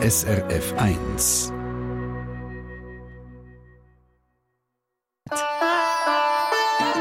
SRF 0.00 0.74
1. 0.76 1.52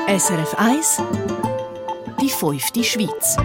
SRF 0.08 0.56
1 0.58 1.04
Die 2.20 2.30
fünfte 2.30 2.84
Schweiz. 2.84 3.38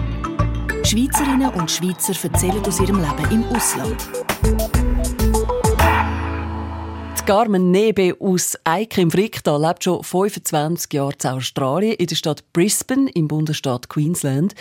Schweizerinnen 0.83 1.53
und 1.53 1.69
Schweizer 1.69 2.15
erzählen 2.23 2.65
aus 2.65 2.79
ihrem 2.79 2.99
Leben 2.99 3.31
im 3.31 3.43
Ausland. 3.55 4.09
Die 7.19 7.23
Carmen 7.23 7.69
Nebe 7.69 8.17
aus 8.19 8.57
Eike 8.63 9.01
im 9.01 9.11
Fricktal 9.11 9.61
lebt 9.61 9.83
schon 9.83 10.03
25 10.03 10.91
Jahre 10.93 11.13
in 11.21 11.29
Australien, 11.29 11.93
in 11.93 12.07
der 12.07 12.15
Stadt 12.15 12.43
Brisbane 12.53 13.07
im 13.11 13.27
Bundesstaat 13.27 13.87
Queensland. 13.87 14.55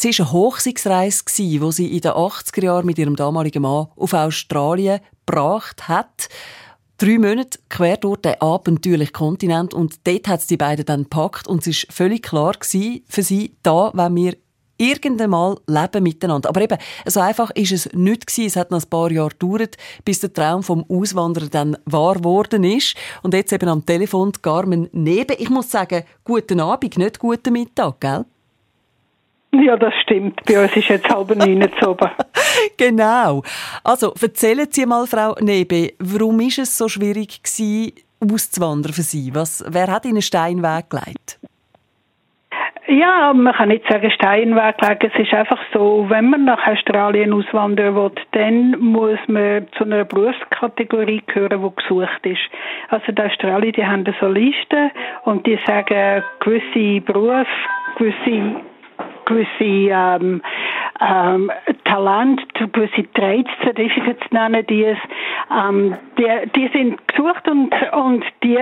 Sie 0.00 0.16
war 0.16 0.26
eine 0.26 0.32
Hochsigsreise, 0.32 1.24
die 1.26 1.72
sie 1.72 1.92
in 1.92 2.00
den 2.00 2.12
80er 2.12 2.62
Jahren 2.62 2.86
mit 2.86 2.98
ihrem 2.98 3.16
damaligen 3.16 3.62
Mann 3.62 3.88
auf 3.96 4.12
Australien 4.12 5.00
gebracht 5.26 5.88
hat. 5.88 6.28
Drei 6.98 7.18
Monate 7.18 7.58
quer 7.68 7.96
durch 7.96 8.20
den 8.20 8.40
abenteuerlichen 8.40 9.12
Kontinent 9.12 9.74
und 9.74 10.06
dort 10.06 10.28
hat 10.28 10.42
sie 10.42 10.50
die 10.50 10.56
beiden 10.56 10.86
dann 10.86 11.02
gepackt 11.02 11.48
und 11.48 11.66
es 11.66 11.88
war 11.88 11.92
völlig 11.92 12.22
klar 12.22 12.54
für 12.60 13.22
sie, 13.24 13.56
da 13.64 13.90
wenn 13.92 14.14
wir 14.14 14.36
irgendwann 14.76 15.30
mal 15.30 15.58
leben 15.66 16.04
miteinander. 16.04 16.48
Aber 16.48 16.60
eben, 16.60 16.78
so 17.04 17.18
einfach 17.18 17.50
ist 17.56 17.72
es 17.72 17.92
nicht 17.92 18.28
gewesen. 18.28 18.46
Es 18.46 18.54
hat 18.54 18.70
noch 18.70 18.80
ein 18.80 18.88
paar 18.88 19.10
Jahre 19.10 19.30
gedauert, 19.30 19.76
bis 20.04 20.20
der 20.20 20.32
Traum 20.32 20.62
vom 20.62 20.84
Auswanderer 20.88 21.48
dann 21.48 21.76
wahr 21.86 22.14
geworden 22.14 22.62
ist. 22.62 22.94
Und 23.24 23.34
jetzt 23.34 23.52
eben 23.52 23.68
am 23.68 23.84
Telefon 23.84 24.30
Carmen 24.42 24.88
Neben. 24.92 25.34
Ich 25.40 25.50
muss 25.50 25.72
sagen, 25.72 26.04
guten 26.22 26.60
Abend, 26.60 26.96
nicht 26.98 27.18
guten 27.18 27.52
Mittag, 27.52 28.00
gell? 28.00 28.24
Ja, 29.52 29.76
das 29.76 29.94
stimmt. 30.02 30.40
Bei 30.46 30.62
uns 30.62 30.76
ist 30.76 30.88
jetzt 30.88 31.08
halb 31.08 31.34
neun 31.34 31.68
zu 31.80 31.90
oben. 31.90 32.10
genau. 32.76 33.42
Also, 33.82 34.12
erzählen 34.20 34.66
Sie 34.70 34.86
mal, 34.86 35.06
Frau 35.06 35.34
Nebe, 35.40 35.92
warum 35.98 36.40
ist 36.40 36.58
es 36.58 36.76
so 36.76 36.88
schwierig 36.88 37.42
gewesen, 37.42 37.92
auszuwandern 38.20 38.92
für 38.92 39.02
Sie? 39.02 39.34
Was, 39.34 39.64
wer 39.66 39.88
hat 39.88 40.04
Ihnen 40.04 40.16
einen 40.16 40.22
Steinweg 40.22 40.90
gelegt? 40.90 41.38
Ja, 42.90 43.34
man 43.34 43.52
kann 43.52 43.68
nicht 43.68 43.86
sagen 43.86 44.10
Steinweg 44.10 44.80
legen. 44.80 45.12
Es 45.12 45.20
ist 45.20 45.34
einfach 45.34 45.58
so, 45.74 46.06
wenn 46.08 46.30
man 46.30 46.46
nach 46.46 46.66
Australien 46.66 47.34
auswandern 47.34 47.94
will, 47.94 48.12
dann 48.32 48.78
muss 48.80 49.18
man 49.26 49.66
zu 49.76 49.84
einer 49.84 50.06
Berufskategorie 50.06 51.22
gehören, 51.26 51.62
die 51.62 51.82
gesucht 51.82 52.24
ist. 52.24 52.40
Also 52.88 53.12
die 53.12 53.20
Australier, 53.20 53.72
die 53.72 53.84
haben 53.84 54.06
so 54.18 54.28
Listen 54.28 54.90
und 55.24 55.46
die 55.46 55.58
sagen, 55.66 56.24
gewisse 56.40 57.02
Berufe, 57.02 57.46
gewisse 57.98 58.56
gewisse 59.28 59.48
ähm, 59.60 60.42
ähm, 61.00 61.50
Talent, 61.84 62.42
gewisse 62.54 63.10
Traits, 63.12 63.50
Certificates 63.62 64.30
nennen 64.30 64.66
die 64.66 64.84
es, 64.84 64.98
ähm, 65.50 65.94
die, 66.18 66.50
die 66.56 66.68
sind 66.72 67.06
gesucht 67.08 67.48
und, 67.48 67.72
und 67.92 68.24
die 68.42 68.58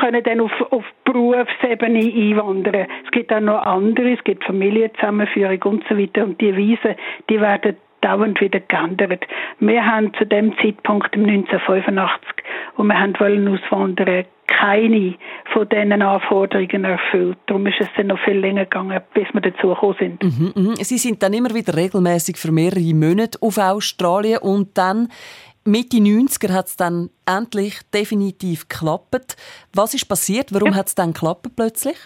können 0.00 0.22
dann 0.24 0.40
auf, 0.40 0.72
auf 0.72 0.84
Berufsebene 1.04 2.00
einwandern. 2.00 2.86
Es 3.04 3.10
gibt 3.10 3.32
auch 3.32 3.40
noch 3.40 3.64
andere, 3.64 4.12
es 4.12 4.24
gibt 4.24 4.44
Familienzusammenführung 4.44 5.62
und 5.62 5.84
so 5.88 5.96
weiter 5.96 6.24
und 6.24 6.40
die 6.40 6.56
Weisen, 6.56 6.96
die 7.28 7.40
werden 7.40 7.76
dauernd 8.08 8.40
wieder 8.40 8.60
geändert. 8.60 9.24
Wir 9.60 9.84
haben 9.84 10.12
zu 10.14 10.24
dem 10.24 10.56
Zeitpunkt 10.58 11.14
im 11.14 11.24
1985, 11.24 12.28
wo 12.76 12.82
wir 12.84 12.98
haben 12.98 13.14
wollen 13.18 13.48
auswandern, 13.48 14.24
keine 14.46 15.14
von 15.52 15.68
diesen 15.68 16.02
Anforderungen 16.02 16.84
erfüllt. 16.84 17.38
Darum 17.46 17.66
ist 17.66 17.80
es 17.80 17.88
dann 17.96 18.08
noch 18.08 18.18
viel 18.24 18.38
länger 18.38 18.64
gegangen, 18.64 19.00
bis 19.12 19.26
wir 19.32 19.42
dazu 19.42 19.68
gekommen 19.68 19.96
sind. 19.98 20.22
Mhm, 20.22 20.52
mh. 20.54 20.74
Sie 20.80 20.98
sind 20.98 21.22
dann 21.22 21.34
immer 21.34 21.54
wieder 21.54 21.76
regelmäßig 21.76 22.36
für 22.38 22.50
mehrere 22.50 22.94
Monate 22.94 23.38
auf 23.42 23.58
Australien 23.58 24.38
und 24.38 24.76
dann 24.78 25.08
Mitte 25.64 25.98
90er 25.98 26.52
hat 26.52 26.66
es 26.68 26.76
dann 26.76 27.10
endlich 27.26 27.78
definitiv 27.92 28.68
geklappt. 28.68 29.36
Was 29.74 29.92
ist 29.92 30.08
passiert? 30.08 30.52
Warum 30.54 30.70
ja. 30.70 30.76
hat 30.76 30.86
es 30.86 30.94
dann 30.94 31.12
geklappt 31.12 31.46
plötzlich? 31.54 31.96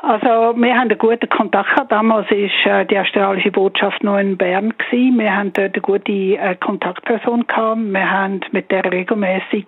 Also 0.00 0.54
wir 0.56 0.74
haben 0.74 0.90
einen 0.90 0.98
guten 0.98 1.28
Kontakt 1.28 1.70
gehabt. 1.70 1.90
Damals 1.90 2.30
war 2.30 2.80
äh, 2.80 2.86
die 2.86 2.98
australische 2.98 3.50
Botschaft 3.50 4.04
noch 4.04 4.18
in 4.18 4.36
Bern 4.36 4.72
gewesen. 4.78 5.18
Wir 5.18 5.36
haben 5.36 5.52
dort 5.52 5.74
eine 5.74 5.82
gute 5.82 6.12
äh, 6.12 6.54
Kontaktperson 6.54 7.46
gehabt. 7.48 7.80
Wir 7.80 8.10
haben 8.10 8.40
mit 8.52 8.70
der 8.70 8.90
regelmäßig 8.92 9.66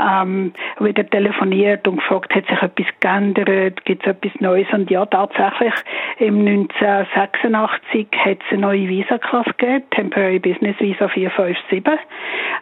ähm, 0.00 0.52
wieder 0.80 1.08
telefoniert 1.08 1.86
und 1.86 1.98
gefragt, 1.98 2.34
hat 2.34 2.46
sich 2.46 2.60
etwas 2.60 2.86
geändert, 2.98 3.84
gibt 3.84 4.04
es 4.04 4.10
etwas 4.12 4.32
Neues? 4.40 4.66
Und 4.72 4.90
ja, 4.90 5.06
tatsächlich 5.06 5.74
im 6.18 6.40
1986 6.44 8.08
hat 8.12 8.38
es 8.44 8.52
eine 8.52 8.62
neue 8.62 8.88
Visa-Klasse 8.88 9.54
gegeben, 9.56 9.84
Temporary 9.90 10.40
Business 10.40 10.78
Visa 10.80 11.06
457. 11.08 11.84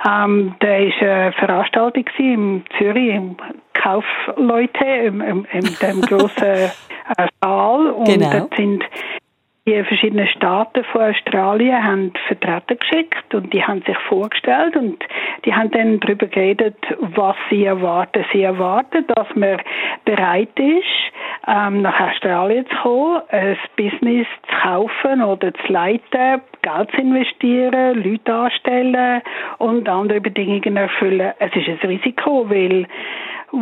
Ähm, 0.07 0.55
da 0.59 0.69
war 0.69 0.77
eine 0.77 1.33
Veranstaltung 1.33 2.05
in 2.19 2.65
Zürich 2.77 3.15
im 3.15 3.37
Kaufleute 3.87 4.85
im, 4.85 5.21
im, 5.21 5.47
in 5.53 5.65
dem 5.81 6.01
großen 6.01 6.43
äh, 6.43 7.27
Saal 7.41 7.91
und 7.91 8.07
genau. 8.07 8.31
dort 8.31 8.57
sind 8.57 8.83
die 9.69 9.83
verschiedenen 9.83 10.29
Staaten 10.29 10.85
von 10.85 11.03
Australien 11.03 11.83
haben 11.83 12.13
Vertreter 12.29 12.77
geschickt 12.77 13.35
und 13.35 13.53
die 13.53 13.65
haben 13.65 13.83
sich 13.83 13.99
vorgestellt 14.09 14.77
und 14.77 15.05
die 15.45 15.53
haben 15.53 15.73
dann 15.73 15.99
darüber 15.99 16.27
geredet, 16.27 16.77
was 17.01 17.35
sie 17.51 17.65
erwarten. 17.65 18.25
Sie 18.33 18.43
erwarten, 18.43 19.05
dass 19.09 19.27
man 19.35 19.61
bereit 20.05 20.57
ist, 20.57 20.85
ähm, 21.49 21.83
nach 21.83 21.99
Australien 21.99 22.65
zu 22.69 22.77
kommen, 22.77 23.23
ein 23.31 23.59
Business 23.77 24.29
zu 24.49 24.57
kaufen 24.63 25.23
oder 25.23 25.53
zu 25.53 25.73
leiten, 25.73 26.43
Geld 26.63 26.91
zu 26.93 27.01
investieren, 27.01 28.05
Leute 28.05 28.33
anstellen 28.33 29.21
und 29.59 29.89
andere 29.89 30.21
Bedingungen 30.21 30.77
erfüllen. 30.77 31.33
Es 31.41 31.55
ist 31.57 31.69
ein 31.69 31.89
Risiko, 31.89 32.49
weil 32.49 32.87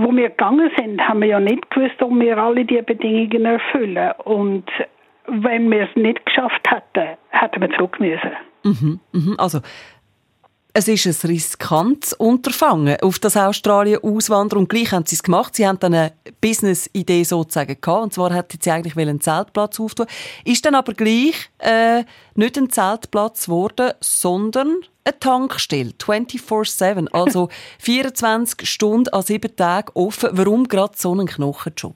wo 0.03 0.15
wir 0.15 0.31
gegangen 0.31 0.71
sind, 0.77 1.01
haben 1.01 1.21
wir 1.21 1.29
ja 1.29 1.41
nicht 1.41 1.71
gewusst, 1.71 2.01
ob 2.03 2.19
wir 2.19 2.37
alle 2.39 2.65
diese 2.65 2.83
Bedingungen 2.83 3.45
erfüllen. 3.45 4.13
Und 4.25 4.65
wenn 5.27 5.71
wir 5.71 5.89
es 5.89 5.97
nicht 5.97 6.25
geschafft 6.27 6.69
hätten, 6.69 7.17
hätten 7.31 7.61
wir 7.61 7.71
zurück 7.71 7.99
müssen. 8.01 8.33
Mhm, 8.65 9.01
mhm. 9.13 9.35
Also, 9.39 9.61
es 10.77 10.89
ist 10.89 11.07
ein 11.07 11.31
riskantes 11.31 12.15
Unterfangen, 12.15 13.01
auf 13.01 13.21
das 13.21 13.37
Australien 13.37 14.01
auswandern 14.03 14.59
und 14.59 14.69
gleich 14.69 14.91
haben 14.91 15.07
sie 15.07 15.15
es 15.15 15.23
gemacht. 15.23 15.55
Sie 15.55 15.67
haben 15.67 15.79
dann 15.79 15.95
eine 15.95 16.13
Business-Idee 16.41 17.23
sozusagen 17.23 17.81
gehabt, 17.81 18.03
und 18.03 18.13
zwar 18.13 18.35
hätten 18.35 18.59
sie 18.61 18.73
eigentlich 18.73 18.97
einen 18.97 19.21
Zeltplatz 19.21 19.79
auftun. 19.79 20.07
Ist 20.45 20.65
dann 20.67 20.75
aber 20.75 20.93
gleich 20.95 21.49
äh, 21.59 22.03
nicht 22.35 22.59
ein 22.59 22.71
Zeltplatz 22.71 23.45
geworden, 23.45 23.93
sondern 24.01 24.79
eine 25.05 25.21
Tankstelle, 25.21 25.93
24-7, 25.93 27.07
also 27.13 27.51
24 27.79 28.69
Stunden 28.69 29.11
an 29.11 29.23
sieben 29.23 29.55
Tagen 29.55 29.93
offen. 29.95 30.31
Warum 30.33 30.67
gerade 30.67 30.95
so 30.97 31.13
einen 31.13 31.29
Knochenjob? 31.29 31.95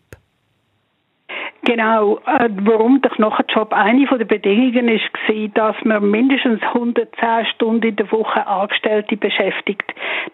Genau, 1.63 2.19
äh, 2.25 2.49
warum 2.63 3.03
der 3.03 3.11
Knochenjob 3.11 3.73
eine 3.73 4.07
der 4.07 4.25
Bedingungen 4.25 4.89
ist, 4.89 5.05
war, 5.27 5.49
dass 5.49 5.85
man 5.85 6.11
mindestens 6.11 6.63
110 6.63 7.47
Stunden 7.55 7.87
in 7.89 7.97
der 7.97 8.11
Woche 8.13 8.47
Angestellte 8.47 9.17
beschäftigt, 9.17 9.85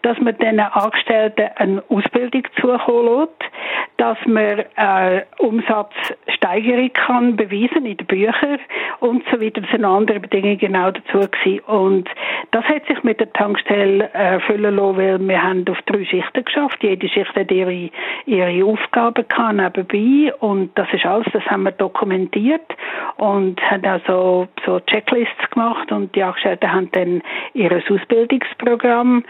dass 0.03 0.19
man 0.19 0.37
diesen 0.37 0.59
Angestellten 0.59 1.49
eine 1.55 1.83
Ausbildung 1.89 2.43
zukommen 2.61 3.21
lässt, 3.21 3.51
dass 3.97 4.17
man 4.25 4.63
äh, 4.75 5.23
Umsatzsteigerung 5.37 6.91
kann 6.93 7.35
beweisen 7.35 7.85
in 7.85 7.97
den 7.97 8.07
Büchern 8.07 8.59
und 8.99 9.23
so 9.31 9.39
weiter. 9.39 9.61
Das 9.61 9.71
sind 9.71 9.85
andere 9.85 10.19
Bedingungen 10.19 10.57
genau 10.57 10.91
dazu 10.91 11.27
gewesen. 11.29 11.59
Und 11.65 12.09
das 12.51 12.65
hat 12.65 12.85
sich 12.87 13.03
mit 13.03 13.19
der 13.19 13.31
Tankstelle 13.33 14.09
erfüllen 14.13 14.75
lassen, 14.75 14.97
weil 14.97 15.19
wir 15.19 15.41
haben 15.41 15.65
auf 15.69 15.81
drei 15.85 16.05
Schichten 16.05 16.43
geschafft. 16.43 16.83
Jede 16.83 17.07
Schicht 17.07 17.35
hat 17.35 17.51
ihre, 17.51 17.89
ihre 18.25 18.65
Aufgaben 18.65 19.27
gehabt 19.27 19.55
nebenbei 19.55 20.33
und 20.39 20.77
das 20.77 20.87
ist 20.93 21.05
alles 21.05 21.27
das 21.33 21.45
haben 21.45 21.63
wir 21.63 21.71
dokumentiert 21.71 22.75
und 23.17 23.61
haben 23.69 23.85
auch 23.85 24.47
so, 24.65 24.79
Checklists 24.87 25.49
gemacht 25.51 25.91
und 25.91 26.15
die 26.15 26.23
Angestellten 26.23 26.71
haben 26.71 26.89
dann 26.91 27.21
ihr 27.53 27.71
Ausbildungsprogramm 27.89 29.23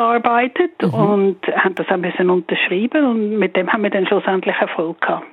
durchgearbeitet 0.00 0.82
mhm. 0.82 0.94
und 0.94 1.46
haben 1.46 1.74
das 1.74 1.86
ein 1.88 2.02
bisschen 2.02 2.30
unterschrieben 2.30 3.06
und 3.06 3.38
mit 3.38 3.56
dem 3.56 3.72
haben 3.72 3.82
wir 3.82 3.90
dann 3.90 4.06
schlussendlich 4.06 4.56
Erfolg 4.56 5.00
gehabt. 5.00 5.26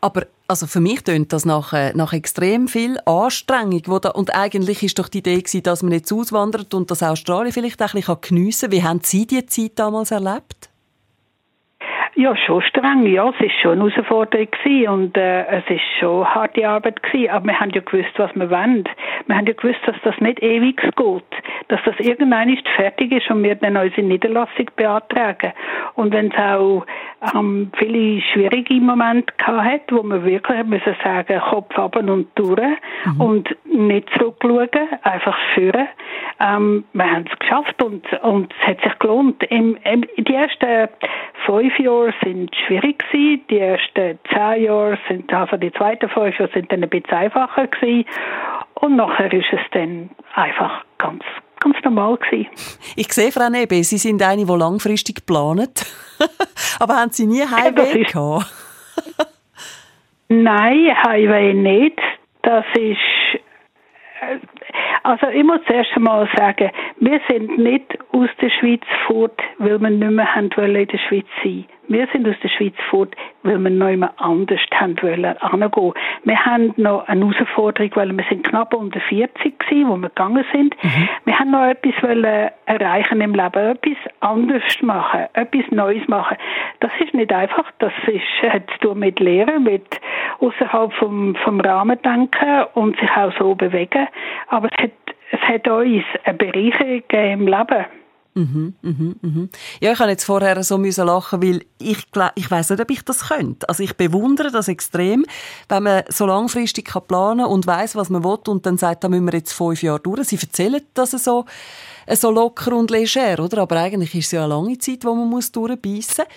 Aber 0.00 0.22
also 0.48 0.66
für 0.66 0.80
mich 0.80 1.04
tönt 1.04 1.32
das 1.32 1.44
nach, 1.44 1.72
äh, 1.72 1.92
nach 1.94 2.12
extrem 2.12 2.66
viel 2.66 2.98
Anstrengung. 3.04 3.82
Wo 3.86 3.98
da, 3.98 4.10
und 4.10 4.34
eigentlich 4.34 4.82
ist 4.82 4.98
doch 4.98 5.08
die 5.08 5.18
Idee 5.18 5.38
gewesen, 5.38 5.62
dass 5.62 5.82
man 5.82 5.92
jetzt 5.92 6.12
auswandert 6.12 6.72
und 6.74 6.90
das 6.90 7.02
Australien 7.02 7.52
vielleicht 7.52 7.82
auch 7.82 7.94
ein 7.94 8.00
bisschen 8.00 8.20
geniessen 8.20 8.70
kann. 8.70 8.78
Wie 8.78 8.82
haben 8.82 9.00
Sie 9.02 9.26
die 9.26 9.44
Zeit 9.46 9.72
damals 9.76 10.10
erlebt? 10.10 10.69
Ja, 12.20 12.36
schon 12.36 12.60
streng, 12.60 13.06
ja. 13.06 13.30
Es 13.30 13.46
ist 13.46 13.58
schon 13.62 13.80
eine 13.80 13.90
Herausforderung 13.90 14.48
gewesen 14.50 14.88
und 14.90 15.16
äh, 15.16 15.46
es 15.46 15.64
ist 15.70 15.80
schon 15.98 16.26
harte 16.26 16.68
Arbeit 16.68 17.02
gewesen. 17.02 17.30
Aber 17.30 17.46
wir 17.46 17.58
haben 17.58 17.70
ja 17.70 17.80
gewusst, 17.80 18.12
was 18.18 18.30
wir 18.34 18.50
wollen. 18.50 18.84
Wir 19.26 19.36
haben 19.36 19.46
ja 19.46 19.54
gewusst, 19.54 19.80
dass 19.86 19.96
das 20.04 20.20
nicht 20.20 20.42
ewig 20.42 20.76
geht, 20.76 21.24
dass 21.68 21.80
das 21.86 21.94
irgendwann 21.98 22.48
nicht 22.48 22.68
fertig 22.76 23.10
ist 23.12 23.30
und 23.30 23.42
wir 23.42 23.54
dann 23.54 23.78
unsere 23.78 24.02
Niederlassung 24.02 24.66
beantragen. 24.76 25.52
Und 25.94 26.12
wenn 26.12 26.30
es 26.30 26.38
auch 26.38 26.84
ähm, 27.34 27.70
viele 27.78 28.20
schwierige 28.20 28.74
Momente 28.74 29.32
gehabt 29.38 29.64
hat, 29.64 29.82
wo 29.90 30.02
wir 30.02 30.22
wirklich 30.22 30.64
müssen 30.64 30.94
sagen, 31.02 31.40
Kopf 31.40 31.78
ab 31.78 31.96
und 31.96 32.28
durch 32.34 32.60
mhm. 32.60 33.20
und 33.20 33.56
nicht 33.64 34.10
zurückschauen, 34.10 34.68
einfach 35.02 35.38
führen, 35.54 35.88
ähm, 36.38 36.84
wir 36.92 37.10
haben 37.10 37.24
es 37.30 37.38
geschafft 37.38 37.82
und, 37.82 38.04
und 38.22 38.52
es 38.60 38.66
hat 38.66 38.80
sich 38.82 38.98
gelohnt. 38.98 39.42
Im, 39.44 39.78
im, 39.84 40.04
die 40.18 40.34
ersten 40.34 40.88
fünf 41.46 41.78
Jahre 41.78 42.09
sind 42.22 42.54
schwierig 42.66 42.98
gewesen. 42.98 43.42
Die 43.50 43.58
ersten 43.58 44.18
zehn 44.32 44.64
Jahre 44.64 44.98
sind, 45.08 45.32
also 45.32 45.56
die 45.56 45.72
zweiten 45.72 46.08
fünf 46.08 46.38
Jahre 46.38 46.52
sind 46.52 46.70
dann 46.70 46.82
ein 46.82 46.88
bisschen 46.88 47.12
einfacher 47.12 47.66
gewesen. 47.66 48.06
Und 48.74 48.96
nachher 48.96 49.32
ist 49.32 49.52
es 49.52 49.60
dann 49.72 50.10
einfach 50.34 50.84
ganz 50.98 51.22
ganz 51.60 51.76
normal 51.84 52.16
gewesen. 52.16 52.48
Ich 52.96 53.12
sehe, 53.12 53.30
Frau 53.30 53.50
Nebe, 53.50 53.82
Sie 53.84 53.98
sind 53.98 54.22
eine, 54.22 54.46
die 54.46 54.52
langfristig 54.52 55.26
plant. 55.26 55.84
Aber 56.80 56.96
haben 56.96 57.10
Sie 57.10 57.26
nie 57.26 57.42
Heimweh 57.42 58.04
gehabt? 58.04 58.46
Nein, 60.28 60.96
Heimweh 61.04 61.52
nicht. 61.52 61.98
Das 62.42 62.64
ist 62.74 63.40
äh, 64.20 64.38
also 65.02 65.28
ich 65.28 65.44
muss 65.44 65.60
zuerst 65.66 65.90
einmal 65.96 66.28
sagen, 66.36 66.70
wir 66.98 67.20
sind 67.28 67.58
nicht 67.58 67.98
aus 68.12 68.28
der 68.40 68.50
Schweiz 68.50 68.82
fort, 69.06 69.38
weil 69.58 69.80
wir 69.80 69.90
nicht 69.90 70.10
mehr 70.10 70.34
haben 70.34 70.50
wollen 70.56 70.76
in 70.76 70.88
der 70.88 70.98
Schweiz 70.98 71.26
sein. 71.42 71.64
Wir 71.90 72.06
sind 72.12 72.28
aus 72.28 72.36
der 72.40 72.48
Schweiz 72.48 72.74
fort, 72.88 73.16
weil 73.42 73.58
wir 73.58 73.90
immer 73.90 74.12
anders 74.16 74.60
haben 74.72 74.96
wollen 75.02 75.24
angehen. 75.24 75.92
Wir 76.22 76.44
haben 76.46 76.72
noch 76.76 77.08
eine 77.08 77.28
Herausforderung, 77.32 77.90
weil 77.96 78.16
wir 78.16 78.24
sind 78.28 78.46
knapp 78.46 78.72
unter 78.74 79.00
40 79.00 79.58
gewesen, 79.58 79.88
wo 79.88 79.96
wir 79.96 80.08
gegangen 80.08 80.44
sind. 80.52 80.76
Mhm. 80.84 81.08
Wir 81.24 81.36
haben 81.36 81.50
noch 81.50 81.64
etwas 81.64 82.00
wollen 82.00 82.50
erreichen 82.66 83.20
im 83.20 83.34
Leben, 83.34 83.76
etwas 83.76 83.98
anders 84.20 84.62
machen, 84.82 85.26
etwas 85.32 85.64
Neues 85.72 86.06
machen. 86.06 86.36
Das 86.78 86.92
ist 87.00 87.12
nicht 87.12 87.32
einfach. 87.32 87.64
Das 87.80 87.92
ist, 88.06 88.52
hat 88.52 88.70
zu 88.70 88.88
tun 88.88 89.00
mit 89.00 89.18
Lehren, 89.18 89.64
mit 89.64 90.00
außerhalb 90.38 90.92
vom, 90.92 91.34
vom 91.42 91.60
Rahmen 91.60 92.00
denken 92.02 92.66
und 92.74 93.00
sich 93.00 93.10
auch 93.16 93.32
so 93.36 93.56
bewegen. 93.56 94.06
Aber 94.46 94.68
es 94.70 94.84
hat, 94.84 94.92
es 95.32 95.40
hat 95.40 95.66
uns 95.66 96.04
eine 96.22 96.38
Bereicherung 96.38 97.02
im 97.10 97.48
Leben. 97.48 97.86
Mhm, 98.34 98.74
mhm, 98.82 99.16
mhm. 99.20 99.48
Ja, 99.80 99.92
ich 99.92 99.98
habe 99.98 100.10
jetzt 100.10 100.24
vorher 100.24 100.62
so 100.62 100.78
müssen 100.78 101.06
lachen, 101.06 101.42
weil 101.42 101.64
ich 101.78 102.06
ich 102.36 102.50
weiß 102.50 102.70
nicht, 102.70 102.80
ob 102.80 102.90
ich 102.90 103.02
das 103.02 103.28
könnte. 103.28 103.68
Also 103.68 103.82
ich 103.82 103.96
bewundere 103.96 104.50
das 104.50 104.68
extrem, 104.68 105.26
wenn 105.68 105.82
man 105.82 106.04
so 106.08 106.26
langfristig 106.26 106.86
kann 106.86 107.06
planen 107.08 107.46
und 107.46 107.66
weiß, 107.66 107.96
was 107.96 108.08
man 108.08 108.22
will 108.22 108.38
und 108.46 108.66
dann 108.66 108.78
sagt, 108.78 109.02
da 109.02 109.08
müssen 109.08 109.26
wir 109.26 109.34
jetzt 109.34 109.52
fünf 109.52 109.82
Jahre 109.82 110.00
durch. 110.00 110.28
Sie 110.28 110.38
erzählen 110.40 110.80
das 110.94 111.10
so, 111.10 111.44
so 112.08 112.30
locker 112.30 112.76
und 112.76 112.90
leger, 112.90 113.42
oder? 113.42 113.62
Aber 113.62 113.76
eigentlich 113.76 114.14
ist 114.14 114.26
es 114.26 114.32
ja 114.32 114.44
eine 114.44 114.54
lange 114.54 114.78
Zeit, 114.78 115.04
wo 115.04 115.14
man 115.14 115.28
muss 115.28 115.50
durchbeissen 115.50 116.24
muss. 116.26 116.36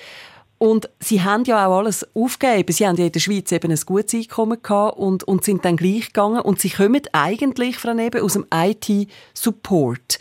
Und 0.63 0.89
sie 1.01 1.21
haben 1.21 1.43
ja 1.43 1.67
auch 1.67 1.79
alles 1.79 2.07
aufgegeben. 2.15 2.71
Sie 2.71 2.87
haben 2.87 2.95
ja 2.95 3.07
in 3.07 3.11
der 3.11 3.19
Schweiz 3.19 3.51
eben 3.51 3.69
ein 3.69 3.79
gutes 3.85 4.13
Einkommen 4.13 4.63
gehabt 4.63 4.97
und, 4.97 5.25
und 5.25 5.43
sind 5.43 5.65
dann 5.65 5.75
gleich 5.75 6.07
gegangen. 6.07 6.39
Und 6.39 6.61
sie 6.61 6.69
kommen 6.69 7.01
eigentlich, 7.11 7.77
Frau 7.77 7.93
Nebe, 7.93 8.23
aus 8.23 8.33
dem 8.33 8.45
IT-Support 8.49 10.19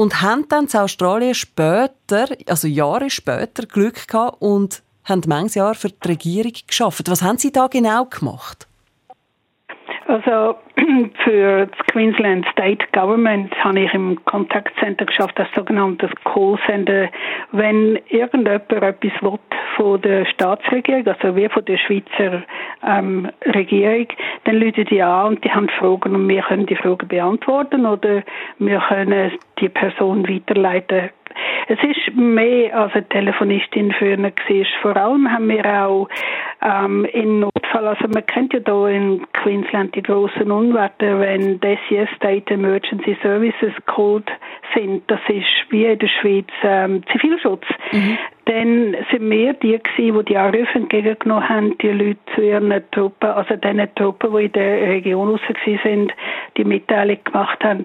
und 0.00 0.22
haben 0.22 0.48
dann 0.48 0.66
in 0.66 0.78
Australien 0.78 1.34
später, 1.34 2.28
also 2.46 2.66
Jahre 2.66 3.10
später, 3.10 3.66
Glück 3.66 4.08
gehabt 4.08 4.40
und 4.40 4.82
haben 5.04 5.20
manches 5.26 5.56
Jahr 5.56 5.74
für 5.74 5.90
die 5.90 6.08
Regierung 6.08 6.54
geschafft. 6.66 7.10
Was 7.10 7.20
haben 7.20 7.36
Sie 7.36 7.52
da 7.52 7.66
genau 7.66 8.06
gemacht? 8.06 8.66
Also 10.10 10.56
für 11.24 11.66
das 11.66 11.86
Queensland 11.92 12.44
State 12.50 12.84
Government 12.92 13.54
habe 13.62 13.78
ich 13.78 13.94
im 13.94 14.18
Kontaktcenter 14.24 15.06
geschafft, 15.06 15.38
das 15.38 15.46
sogenannte 15.54 16.10
Callcenter. 16.24 17.08
Wenn 17.52 17.96
irgendjemand 18.08 18.72
etwas 18.72 19.22
will 19.22 19.38
von 19.76 20.02
der 20.02 20.26
Staatsregierung, 20.26 21.06
also 21.06 21.36
wie 21.36 21.48
von 21.48 21.64
der 21.64 21.78
Schweizer 21.78 22.42
ähm, 22.84 23.30
Regierung, 23.54 24.08
dann 24.44 24.56
läuten 24.56 24.84
die 24.86 25.00
an 25.00 25.28
und 25.28 25.44
die 25.44 25.52
haben 25.52 25.68
Fragen 25.68 26.16
und 26.16 26.28
wir 26.28 26.42
können 26.42 26.66
die 26.66 26.74
Fragen 26.74 27.06
beantworten 27.06 27.86
oder 27.86 28.24
wir 28.58 28.82
können 28.88 29.30
die 29.60 29.68
Person 29.68 30.28
weiterleiten 30.28 31.10
es 31.68 31.78
ist 31.84 32.16
mehr 32.16 32.76
als 32.76 32.92
eine 32.94 33.08
Telefonistin 33.08 33.92
für 33.92 34.16
gewesen. 34.16 34.66
Vor 34.82 34.96
allem 34.96 35.30
haben 35.30 35.48
wir 35.48 35.64
auch 35.64 36.08
ähm, 36.62 37.04
in 37.04 37.48
Notfall, 37.70 37.88
also 37.88 38.08
man 38.08 38.26
kennt 38.26 38.52
ja 38.52 38.60
da 38.60 38.88
in 38.88 39.26
Queensland 39.32 39.94
die 39.94 40.02
großen 40.02 40.50
Unwetter, 40.50 41.20
wenn 41.20 41.60
DCS 41.60 42.08
State 42.16 42.52
Emergency 42.52 43.16
Services 43.22 43.72
Code 43.86 44.24
sind, 44.74 45.08
das 45.08 45.20
ist 45.28 45.46
wie 45.70 45.84
in 45.84 45.98
der 45.98 46.08
Schweiz 46.08 46.48
ähm, 46.62 47.02
Zivilschutz. 47.12 47.64
Mhm. 47.92 48.18
Dann 48.46 48.96
sind 49.10 49.30
wir 49.30 49.52
die 49.54 49.78
gewesen, 49.78 50.18
die 50.18 50.24
die 50.24 50.36
Anrufe 50.36 50.78
entgegengenommen 50.78 51.48
haben, 51.48 51.78
die 51.78 51.88
Leute 51.88 52.18
zu 52.34 52.40
ihren 52.42 52.72
Truppen, 52.90 53.30
also 53.30 53.54
den 53.56 53.88
Truppen, 53.94 54.32
die 54.36 54.44
in 54.46 54.52
der 54.52 54.88
Region 54.88 55.30
raus 55.30 55.40
sind, 55.84 56.12
die 56.56 56.64
Mitteilung 56.64 57.18
gemacht 57.24 57.62
haben. 57.62 57.84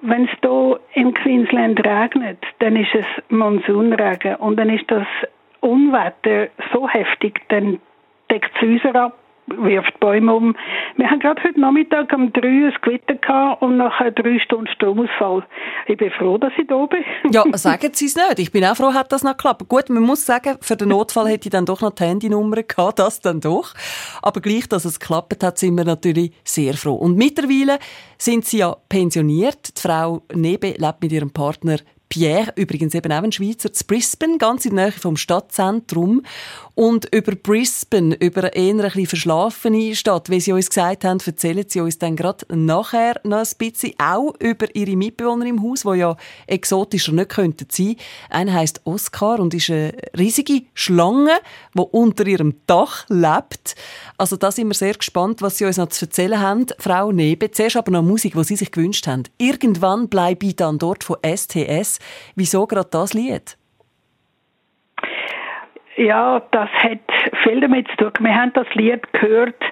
Wenn 0.00 0.24
es 0.24 0.30
hier 0.40 0.80
in 0.94 1.12
Queensland 1.12 1.84
regnet, 1.86 2.38
dann 2.60 2.76
ist 2.76 2.94
es 2.94 3.06
Monsunregen 3.28 4.36
und 4.36 4.56
dann 4.56 4.70
ist 4.70 4.90
das 4.90 5.06
Unwetter 5.60 6.48
so 6.72 6.88
heftig, 6.88 7.42
dann 7.48 7.80
deckt 8.30 8.50
es 8.54 8.62
Häuser 8.62 8.94
ab 8.94 9.18
wirft 9.46 9.98
Bäume 10.00 10.34
um. 10.34 10.56
Wir 10.96 11.10
haben 11.10 11.20
gerade 11.20 11.42
heute 11.42 11.60
Nachmittag 11.60 12.12
um 12.12 12.32
drei 12.32 12.66
ein 12.66 12.74
Gewitter 12.82 13.14
gehabt 13.14 13.62
und 13.62 13.76
nachher 13.76 14.10
drei 14.10 14.38
Stunden 14.38 14.66
Stromausfall. 14.68 15.44
Ich 15.86 15.96
bin 15.96 16.10
froh, 16.10 16.38
dass 16.38 16.52
ich 16.58 16.66
da 16.66 16.86
bin. 16.86 17.04
ja, 17.30 17.44
sagen 17.56 17.90
Sie 17.92 18.06
es 18.06 18.16
nicht. 18.16 18.38
Ich 18.38 18.52
bin 18.52 18.64
auch 18.64 18.76
froh, 18.76 18.92
hat 18.92 19.12
das 19.12 19.22
noch 19.22 19.32
geklappt. 19.32 19.68
Gut, 19.68 19.88
man 19.88 20.02
muss 20.02 20.26
sagen, 20.26 20.56
für 20.60 20.76
den 20.76 20.88
Notfall 20.88 21.28
hätte 21.28 21.48
ich 21.48 21.52
dann 21.52 21.66
doch 21.66 21.80
noch 21.80 21.90
die 21.90 22.04
Handynummer 22.04 22.62
gehabt, 22.62 22.98
das 22.98 23.20
dann 23.20 23.40
doch. 23.40 23.74
Aber 24.22 24.40
gleich, 24.40 24.68
dass 24.68 24.84
es 24.84 25.00
geklappt 25.00 25.42
hat, 25.42 25.58
sind 25.58 25.76
wir 25.76 25.84
natürlich 25.84 26.32
sehr 26.44 26.74
froh. 26.74 26.94
Und 26.94 27.16
mittlerweile 27.16 27.78
sind 28.18 28.44
Sie 28.44 28.58
ja 28.58 28.76
pensioniert. 28.88 29.76
Die 29.76 29.80
Frau 29.80 30.22
Nebe 30.34 30.74
lebt 30.76 31.02
mit 31.02 31.12
ihrem 31.12 31.30
Partner 31.30 31.76
Pierre, 32.08 32.52
übrigens 32.56 32.94
eben 32.94 33.12
auch 33.12 33.22
ein 33.22 33.32
Schweizer, 33.32 33.72
zu 33.72 33.84
Brisbane, 33.84 34.38
ganz 34.38 34.64
in 34.64 34.76
der 34.76 34.86
Nähe 34.86 34.92
vom 34.92 35.16
Stadtzentrum. 35.16 36.22
Und 36.74 37.12
über 37.14 37.34
Brisbane, 37.34 38.14
über 38.16 38.44
eine 38.44 38.54
eher 38.54 38.92
ein 38.94 39.06
verschlafene 39.06 39.96
Stadt, 39.96 40.28
wie 40.28 40.40
Sie 40.40 40.52
uns 40.52 40.68
gesagt 40.68 41.04
haben, 41.04 41.18
erzählen 41.24 41.64
Sie 41.66 41.80
uns 41.80 41.98
dann 41.98 42.16
gerade 42.16 42.44
nachher 42.54 43.20
noch 43.24 43.38
ein 43.38 43.48
bisschen 43.58 43.94
auch 43.98 44.34
über 44.40 44.66
Ihre 44.74 44.94
Mitbewohner 44.94 45.46
im 45.46 45.62
Haus, 45.62 45.82
die 45.82 45.98
ja 45.98 46.16
exotischer 46.46 47.12
nicht 47.12 47.30
könnten 47.30 47.66
sein. 47.70 47.96
Einer 48.28 48.52
heisst 48.52 48.82
Oscar 48.84 49.40
und 49.40 49.54
ist 49.54 49.70
eine 49.70 49.94
riesige 50.16 50.62
Schlange, 50.74 51.32
die 51.74 51.80
unter 51.80 52.26
ihrem 52.26 52.56
Dach 52.66 53.06
lebt. 53.08 53.74
Also 54.18 54.36
da 54.36 54.52
sind 54.52 54.68
wir 54.68 54.74
sehr 54.74 54.94
gespannt, 54.94 55.42
was 55.42 55.58
Sie 55.58 55.64
uns 55.64 55.76
noch 55.76 55.88
zu 55.88 56.04
erzählen 56.04 56.40
haben. 56.40 56.66
Frau 56.78 57.12
Nebe, 57.12 57.50
zuerst 57.50 57.76
aber 57.76 57.90
noch 57.90 58.02
Musik, 58.02 58.34
die 58.34 58.44
Sie 58.44 58.56
sich 58.56 58.70
gewünscht 58.70 59.06
haben. 59.06 59.24
Irgendwann 59.38 60.08
bleibe 60.08 60.46
ich 60.46 60.56
dann 60.56 60.78
dort 60.78 61.04
von 61.04 61.16
STS. 61.24 61.95
Wieso 62.34 62.66
gerade 62.66 62.88
das 62.90 63.14
Lied? 63.14 63.56
Ja, 65.96 66.40
das 66.50 66.68
hat 66.68 67.00
viel 67.42 67.60
damit 67.60 67.88
zu 67.88 68.10
tun. 68.10 68.26
Wir 68.26 68.34
haben 68.34 68.52
das 68.52 68.66
Lied 68.74 69.10
gehört, 69.14 69.62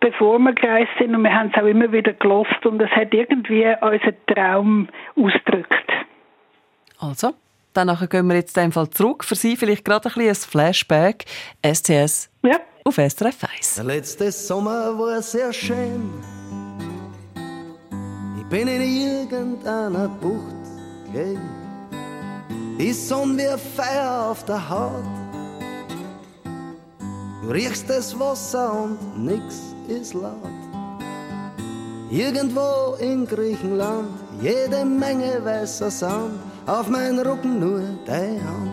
bevor 0.00 0.38
wir 0.38 0.54
gereist 0.54 0.90
sind 0.98 1.14
und 1.14 1.22
wir 1.22 1.34
haben 1.34 1.52
es 1.54 1.62
auch 1.62 1.66
immer 1.66 1.92
wieder 1.92 2.14
gelost 2.14 2.64
und 2.64 2.80
es 2.80 2.90
hat 2.90 3.12
irgendwie 3.12 3.66
unseren 3.82 4.16
Traum 4.26 4.88
ausgedrückt. 5.14 5.92
Also, 6.98 7.34
dann 7.74 7.94
gehen 8.08 8.26
wir 8.28 8.36
jetzt 8.36 8.56
einfach 8.56 8.88
zurück. 8.88 9.24
Für 9.24 9.34
Sie 9.34 9.56
vielleicht 9.56 9.84
gerade 9.84 10.08
ein, 10.08 10.28
ein 10.28 10.34
Flashback. 10.34 11.26
STS 11.62 12.30
ja. 12.42 12.58
auf 12.84 12.94
SRF 12.94 13.44
1. 13.56 13.74
Der 13.74 13.84
letzte 13.84 14.32
Sommer 14.32 14.98
war 14.98 15.20
sehr 15.20 15.52
schön. 15.52 16.12
Ich 18.38 18.46
bin 18.48 18.68
in 18.68 18.80
irgendeiner 18.80 20.08
Bucht 20.08 20.64
gegangen. 21.12 21.63
Die 22.76 22.92
Sonne 22.92 23.38
wie 23.38 23.80
Feuer 23.80 24.30
auf 24.30 24.44
der 24.44 24.68
Haut. 24.68 25.04
Du 27.42 27.50
riechst 27.50 27.88
das 27.88 28.18
Wasser 28.18 28.72
und 28.72 29.24
nix 29.24 29.60
ist 29.86 30.14
laut. 30.14 30.34
Irgendwo 32.10 32.96
in 32.98 33.26
Griechenland 33.26 34.08
jede 34.42 34.84
Menge 34.84 35.44
weißer 35.44 35.90
Sand, 35.90 36.40
auf 36.66 36.88
meinen 36.88 37.20
Rücken 37.20 37.60
nur 37.60 37.80
deine 38.06 38.40
Hand. 38.42 38.72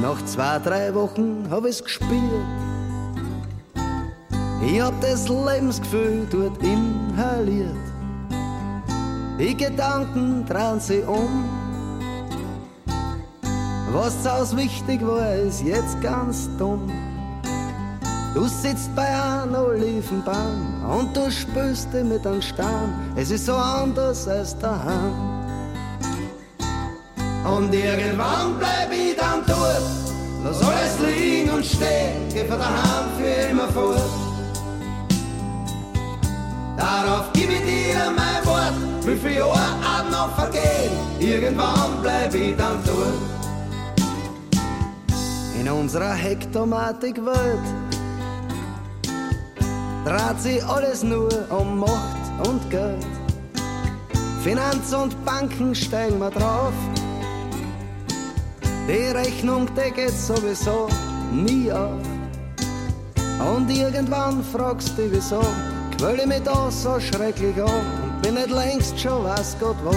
Nach 0.00 0.24
zwei, 0.24 0.60
drei 0.60 0.94
Wochen 0.94 1.48
hab 1.50 1.66
ich's 1.66 1.82
gespürt. 1.82 2.46
Ich 4.64 4.80
hab 4.80 5.00
das 5.00 5.28
Lebensgefühl 5.28 6.28
dort 6.30 6.62
inhaliert. 6.62 7.74
Die 9.38 9.56
Gedanken 9.56 10.46
drehen 10.46 10.78
sich 10.78 11.04
um 11.08 11.61
was 13.92 14.26
aus 14.26 14.56
wichtig 14.56 15.06
war, 15.06 15.34
ist 15.34 15.62
jetzt 15.62 16.00
ganz 16.00 16.48
dumm. 16.58 16.90
Du 18.34 18.46
sitzt 18.46 18.94
bei 18.96 19.06
einem 19.06 19.54
Olivenbaum 19.54 20.84
und 20.88 21.16
du 21.16 21.30
spürst 21.30 21.92
dich 21.92 22.04
mit 22.04 22.26
einem 22.26 22.40
Stamm. 22.40 22.94
Es 23.14 23.30
ist 23.30 23.46
so 23.46 23.54
anders 23.54 24.26
als 24.26 24.58
daheim. 24.58 25.12
Und 27.44 27.74
irgendwann 27.74 28.56
bleib 28.58 28.90
ich 28.92 29.16
dann 29.16 29.42
dort, 29.46 29.82
lass 30.44 30.62
alles 30.62 30.98
liegen 31.00 31.50
und 31.50 31.64
stehen, 31.64 32.28
geh 32.32 32.44
von 32.44 32.58
daheim 32.58 33.06
für 33.18 33.50
immer 33.50 33.68
fort. 33.68 34.00
Darauf 36.76 37.26
gib 37.34 37.50
ich 37.50 37.60
dir 37.60 38.10
mein 38.16 38.46
Wort 38.46 38.92
wie 39.04 39.16
viele 39.16 39.38
Jahre 39.38 39.52
auch 39.52 40.10
noch 40.10 40.34
vergehen, 40.36 40.92
irgendwann 41.18 42.00
bleib 42.00 42.34
ich 42.34 42.56
dann 42.56 42.82
tot. 42.84 43.41
In 45.62 45.70
unserer 45.70 46.12
Hektomatik-Welt 46.14 47.60
dreht 50.04 50.40
sich 50.40 50.64
alles 50.64 51.04
nur 51.04 51.30
um 51.52 51.78
Macht 51.78 52.48
und 52.48 52.68
Geld. 52.68 53.06
Finanz 54.42 54.92
und 54.92 55.24
Banken 55.24 55.72
steigen 55.72 56.18
wir 56.18 56.30
drauf. 56.30 56.72
Die 58.88 59.16
Rechnung, 59.16 59.68
die 59.76 59.92
geht 59.92 60.10
sowieso 60.10 60.88
nie 61.32 61.70
auf. 61.70 62.02
Und 63.54 63.70
irgendwann 63.70 64.42
fragst 64.42 64.98
du 64.98 65.12
wieso, 65.12 65.44
quäl 65.96 66.18
ich 66.18 66.26
mich 66.26 66.42
da 66.42 66.72
so 66.72 66.98
schrecklich 66.98 67.62
an 67.62 67.70
und 68.02 68.20
bin 68.20 68.34
nicht 68.34 68.50
längst 68.50 68.98
schon 68.98 69.22
was 69.22 69.56
Gott 69.60 69.76
wo. 69.84 69.92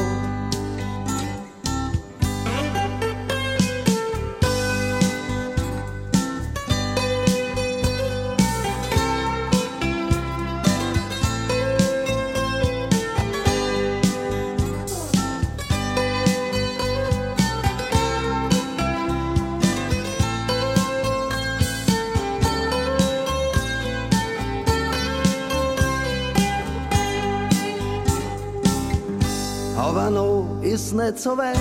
Aber 29.95 30.09
noch 30.09 30.45
ist 30.61 30.93
nicht 30.93 31.17
so 31.19 31.37
weit. 31.37 31.55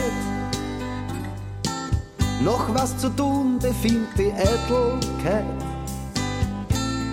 Noch 2.42 2.66
was 2.74 2.98
zu 2.98 3.08
tun 3.10 3.60
befiehlt 3.60 4.08
die 4.18 4.32
Eitelkeit. 4.32 5.44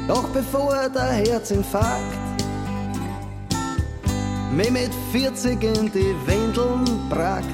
Doch 0.08 0.28
bevor 0.30 0.90
der 0.90 1.12
Herzinfarkt 1.12 2.18
mich 4.52 4.72
mit 4.72 4.90
40 5.12 5.64
in 5.64 5.92
die 5.92 6.16
Windeln 6.26 6.86
brackt, 7.08 7.46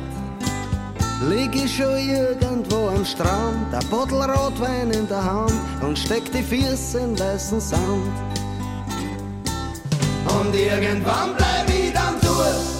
lieg 1.27 1.53
ich 1.53 1.75
schon 1.75 1.97
irgendwo 1.97 2.87
am 2.87 3.03
Strand, 3.03 3.73
ein 3.73 3.85
Bottle 3.89 4.33
Rotwein 4.33 4.91
in 4.91 5.09
der 5.09 5.25
Hand 5.25 5.51
und 5.81 5.99
steck 5.99 6.31
die 6.31 6.41
Füße 6.41 6.99
in 6.99 7.19
weißen 7.19 7.59
Sand. 7.59 8.15
Und 10.39 10.55
irgendwann 10.55 11.35
bleib 11.35 11.67
ich 11.67 11.91
dann 11.91 12.15
durch, 12.21 12.76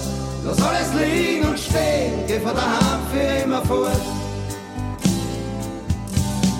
lass 0.48 0.62
alles 0.62 0.92
liegen 0.94 1.48
und 1.48 1.58
stehen, 1.58 2.26
geh 2.26 2.40
von 2.40 2.54
daheim 2.54 3.00
für 3.12 3.44
immer 3.44 3.62
fort. 3.62 4.00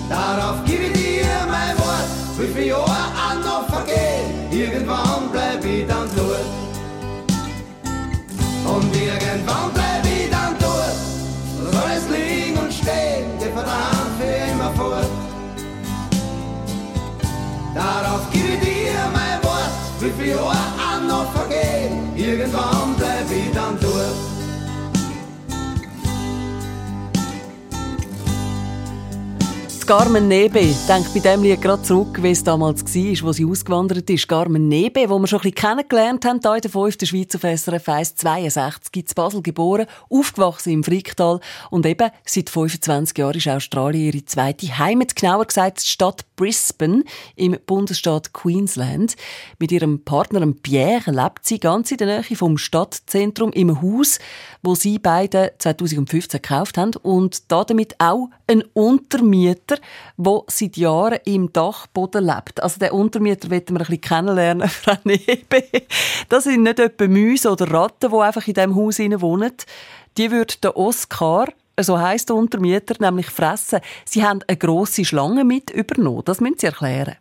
Darauf 0.09 0.63
gebe 0.65 0.85
ich 0.85 0.93
dir 0.93 1.25
mein 1.49 1.77
Wort, 1.77 2.09
wie 2.37 2.47
viele 2.47 2.67
Jahre 2.67 3.07
auch 3.25 3.39
noch 3.43 3.67
vergehen, 3.69 4.51
irgendwann 4.51 5.29
bleib 5.31 5.63
ich 5.65 5.87
dann 5.87 6.09
dort. 6.15 6.49
Und 8.65 8.95
irgendwann 8.95 9.71
bleib 9.73 10.05
ich 10.05 10.29
dann 10.29 10.55
dort, 10.59 10.97
lass 11.63 11.83
alles 11.83 12.03
liegen 12.09 12.57
und 12.57 12.73
stehen, 12.73 13.25
geh 13.39 13.51
von 13.55 13.63
daheim 13.63 14.09
für 14.19 14.51
immer 14.51 14.71
fort. 14.73 15.11
Darauf 17.73 18.29
gebe 18.31 18.53
ich 18.53 18.59
dir 18.59 18.99
mein 19.13 19.43
Wort, 19.43 19.71
wie 19.99 20.11
viele 20.21 20.35
Jahre 20.35 20.57
vergehen, 20.57 20.88
irgendwann 22.29 22.95
bleib 22.95 23.31
ich 23.31 23.51
dann 23.53 23.77
dort. 23.81 24.28
Carmen 29.89 30.27
Nebe, 30.27 30.75
denkt 30.87 31.15
bei 31.15 31.19
dem 31.19 31.41
Lied 31.41 31.63
gerade 31.63 31.81
zurück, 31.81 32.21
wie 32.21 32.29
es 32.29 32.43
damals 32.43 32.83
war, 32.83 33.27
wo 33.27 33.31
sie 33.31 33.43
ausgewandert 33.43 34.07
ist. 34.07 34.27
Carmen 34.27 34.67
Nebe, 34.67 35.09
wo 35.09 35.17
wir 35.17 35.25
schon 35.25 35.39
ein 35.39 35.49
bisschen 35.49 35.55
kennengelernt 35.55 36.25
haben, 36.25 36.39
hier 36.43 36.55
in 36.57 36.61
der 36.61 36.69
5. 36.69 36.97
Schweiz 37.05 37.33
auf 37.33 37.41
SRF 37.41 37.89
1, 37.89 38.15
62, 38.17 38.95
in 38.95 39.15
Basel 39.15 39.41
geboren, 39.41 39.87
aufgewachsen 40.07 40.73
im 40.73 40.83
Fricktal 40.83 41.39
und 41.71 41.87
eben 41.87 42.11
seit 42.23 42.51
25 42.51 43.17
Jahren 43.17 43.35
ist 43.35 43.47
Australien 43.47 44.13
ihre 44.13 44.25
zweite 44.25 44.77
Heimat, 44.77 45.15
genauer 45.15 45.45
gesagt 45.45 45.81
die 45.81 45.87
Stadt 45.87 46.23
Brisbane 46.35 47.03
im 47.35 47.57
Bundesstaat 47.65 48.31
Queensland. 48.31 49.15
Mit 49.57 49.71
ihrem 49.71 50.05
Partner 50.05 50.45
Pierre 50.61 51.09
lebt 51.11 51.47
sie 51.47 51.59
ganz 51.59 51.89
in 51.91 51.97
der 51.97 52.21
Nähe 52.21 52.35
vom 52.37 52.59
Stadtzentrum 52.59 53.51
im 53.53 53.81
Haus, 53.81 54.19
wo 54.61 54.75
sie 54.75 54.99
beide 54.99 55.53
2015 55.57 56.41
gekauft 56.41 56.77
haben 56.77 56.91
und 57.01 57.51
damit 57.51 57.95
auch 57.99 58.29
ein 58.47 58.63
Untermieter, 58.73 59.78
der 60.17 60.41
seit 60.47 60.77
Jahren 60.77 61.19
im 61.25 61.51
Dachboden 61.51 62.25
lebt. 62.25 62.61
Also 62.61 62.79
den 62.79 62.91
Untermieter 62.91 63.49
wollen 63.49 63.63
wir 63.67 63.75
ein 63.75 63.77
bisschen 63.77 64.01
kennenlernen, 64.01 64.67
Frau 64.69 64.95
Nebe. 65.03 65.63
Das 66.29 66.45
sind 66.45 66.63
nicht 66.63 66.79
etwa 66.79 67.07
Mäuse 67.07 67.51
oder 67.51 67.71
Ratten, 67.71 68.11
die 68.11 68.17
einfach 68.17 68.47
in 68.47 68.53
diesem 68.53 68.75
Haus 68.75 68.99
wohnen. 68.99 69.53
Die 70.17 70.31
wird 70.31 70.63
der 70.63 70.75
Oscar 70.77 71.47
so 71.81 71.99
heisst 71.99 72.29
der 72.29 72.35
Untermieter, 72.35 72.95
nämlich 72.99 73.27
fressen. 73.27 73.79
Sie 74.05 74.23
haben 74.23 74.41
eine 74.47 74.57
grosse 74.57 75.05
Schlange 75.05 75.45
mit 75.45 75.69
übernommen. 75.69 76.23
Das 76.25 76.41
müssen 76.41 76.57
Sie 76.57 76.67
erklären. 76.67 77.15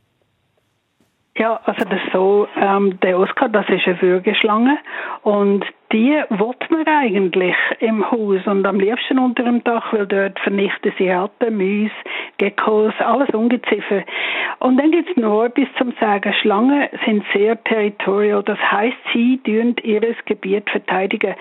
Ja, 1.37 1.61
also 1.65 1.85
das 1.85 2.01
so, 2.13 2.49
ähm, 2.57 2.99
der 3.01 3.17
Oscar, 3.17 3.49
das 3.49 3.65
ist 3.69 3.87
eine 3.87 4.03
Würgeschlange 4.03 4.77
und 5.23 5.65
die 5.93 6.23
will 6.29 6.55
man 6.71 6.87
eigentlich 6.87 7.57
im 7.81 8.11
Haus 8.11 8.47
und 8.47 8.67
am 8.67 8.79
liebsten 8.79 9.19
unter 9.19 9.43
dem 9.43 9.65
Dach, 9.65 9.93
weil 9.93 10.07
dort 10.07 10.39
vernichten 10.41 10.93
sie 10.99 11.11
Ratten, 11.11 11.57
Mäuse, 11.57 11.95
Geckos, 12.37 12.93
alles 12.99 13.31
Ungeziefer. 13.31 14.03
Und 14.61 14.77
dann 14.77 14.91
gibt's 14.91 15.17
noch 15.17 15.45
etwas 15.45 15.69
zum 15.79 15.93
Sagen. 16.01 16.33
Schlangen 16.43 16.89
sind 17.07 17.25
sehr 17.33 17.63
territorial. 17.65 18.43
Das 18.43 18.59
heißt, 18.59 18.97
sie 19.13 19.41
tun 19.45 19.77
ihres 19.83 20.17
Gebiet 20.27 20.69
verteidigen. 20.69 21.35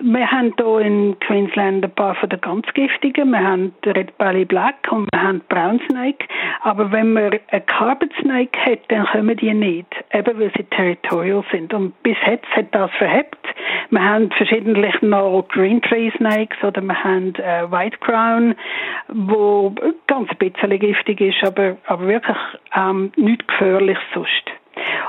Wir 0.00 0.30
haben 0.30 0.52
hier 0.56 0.78
in 0.80 1.18
Queensland 1.20 1.84
ein 1.84 1.90
paar 1.92 2.14
von 2.16 2.28
den 2.28 2.40
ganz 2.40 2.66
giftigen. 2.74 3.30
Wir 3.30 3.42
haben 3.42 3.74
Red 3.86 4.18
Belly 4.18 4.44
Black 4.44 4.76
und 4.90 5.08
wir 5.12 5.22
haben 5.22 5.40
Brown 5.48 5.80
Snake. 5.88 6.26
Aber 6.60 6.92
wenn 6.92 7.12
man 7.14 7.38
einen 7.50 7.66
Carpet 7.66 8.12
Snake 8.20 8.58
hat, 8.60 8.80
dann 8.88 9.06
kommen 9.06 9.36
die 9.36 9.54
nicht. 9.54 9.86
Eben 10.12 10.38
weil 10.38 10.52
sie 10.56 10.64
territorial 10.64 11.42
sind. 11.50 11.72
Und 11.72 12.00
bis 12.02 12.16
jetzt 12.26 12.48
hat 12.54 12.66
das 12.72 12.90
verhebt. 12.92 13.38
Wir 13.94 14.02
haben 14.02 14.28
verschiedentlich 14.32 15.00
noch 15.02 15.46
Green 15.50 15.80
Tree 15.80 16.10
Snakes 16.16 16.56
oder 16.64 16.82
wir 16.82 17.04
haben 17.04 17.32
äh, 17.36 17.70
White 17.70 17.98
Crown, 17.98 18.56
wo 19.06 19.72
ganz 20.08 20.28
ein 20.30 20.38
bisschen 20.38 20.80
giftig 20.80 21.20
ist, 21.20 21.44
aber, 21.44 21.76
aber 21.86 22.08
wirklich 22.08 22.36
ähm, 22.74 23.12
nichts 23.14 23.46
gefährlich 23.46 23.98
sonst. 24.12 24.30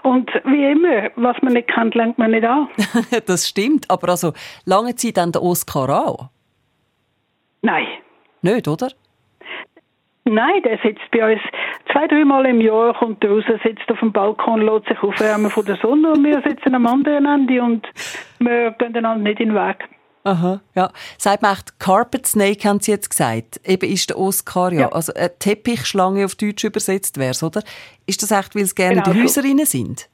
Und 0.03 0.29
wie 0.45 0.71
immer, 0.71 1.09
was 1.15 1.35
man 1.41 1.53
nicht 1.53 1.67
kennt, 1.67 1.95
lenkt 1.95 2.19
man 2.19 2.29
nicht 2.29 2.45
an. 2.45 2.67
das 3.25 3.49
stimmt, 3.49 3.89
aber 3.89 4.09
also 4.09 4.33
lange 4.65 4.93
Zeit 4.93 5.17
dann 5.17 5.31
der 5.31 5.41
Oscar 5.41 5.89
an? 5.89 6.29
Nein. 7.63 7.87
Nicht, 8.43 8.67
oder? 8.67 8.89
Nein, 10.27 10.63
der 10.63 10.79
sitzt 10.83 11.03
bei 11.11 11.33
uns 11.33 11.41
zwei, 11.91 12.07
dreimal 12.07 12.47
im 12.47 12.59
Jahr, 12.59 12.95
kommt 12.97 13.23
raus, 13.23 13.43
sitzt 13.63 13.89
auf 13.91 13.99
dem 13.99 14.11
Balkon, 14.11 14.61
lässt 14.61 14.87
sich 14.87 14.97
aufwärmen 15.03 15.51
von 15.51 15.65
der 15.65 15.75
Sonne 15.77 16.13
und 16.13 16.23
wir 16.23 16.41
sitzen 16.41 16.73
am 16.73 16.87
anderen 16.87 17.25
Ende 17.25 17.61
und 17.61 17.87
wir 18.39 18.71
gehen 18.71 18.95
einander 18.95 19.29
nicht 19.29 19.39
in 19.39 19.49
den 19.49 19.55
Weg. 19.55 19.87
Aha, 20.23 20.59
ja. 20.73 20.89
Sagt 21.19 21.43
man 21.43 21.53
echt, 21.53 21.79
Carpet 21.79 22.25
Snake 22.25 22.67
haben 22.67 22.79
Sie 22.79 22.89
jetzt 22.91 23.11
gesagt. 23.11 23.61
Eben 23.63 23.87
ist 23.87 24.09
der 24.09 24.17
Oscar 24.17 24.73
ja, 24.73 24.79
Ja. 24.81 24.89
also 24.89 25.13
eine 25.13 25.37
Teppichschlange 25.37 26.25
auf 26.25 26.33
Deutsch 26.33 26.63
übersetzt 26.63 27.19
wär's, 27.19 27.43
oder? 27.43 27.61
Ist 28.07 28.23
das 28.23 28.31
echt, 28.31 28.55
weil 28.55 28.65
sie 28.65 28.73
gerne 28.73 29.03
Genau 29.03 29.11
in 29.11 29.19
den 29.19 29.27
so. 29.27 29.65
Sind? 29.65 30.09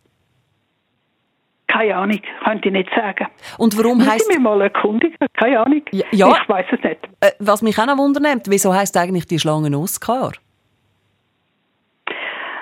Keine 1.82 1.96
Ahnung, 1.96 2.20
könnte 2.44 2.68
ich 2.68 2.74
nicht 2.74 2.90
sagen. 2.96 3.26
Und 3.58 3.76
warum 3.76 4.00
heisst, 4.06 4.30
ich 4.30 4.38
mich 4.38 4.44
mal 4.44 4.62
erkundigen? 4.62 5.16
Keine 5.34 5.60
Ahnung. 5.62 5.82
Ja, 5.92 6.06
ja. 6.12 6.38
Ich 6.40 6.48
weiß 6.48 6.66
es 6.72 6.84
nicht. 6.84 7.00
äh, 7.22 7.32
was 7.40 7.64
mich 7.64 7.80
auch 7.80 7.88
noch 7.88 7.98
wundernimmt, 7.98 8.44
wieso 8.50 8.72
heisst 8.72 8.96
eigentlich 8.98 9.26
die 9.26 9.40
Schlange 9.40 9.76
Oscar? 9.76 10.32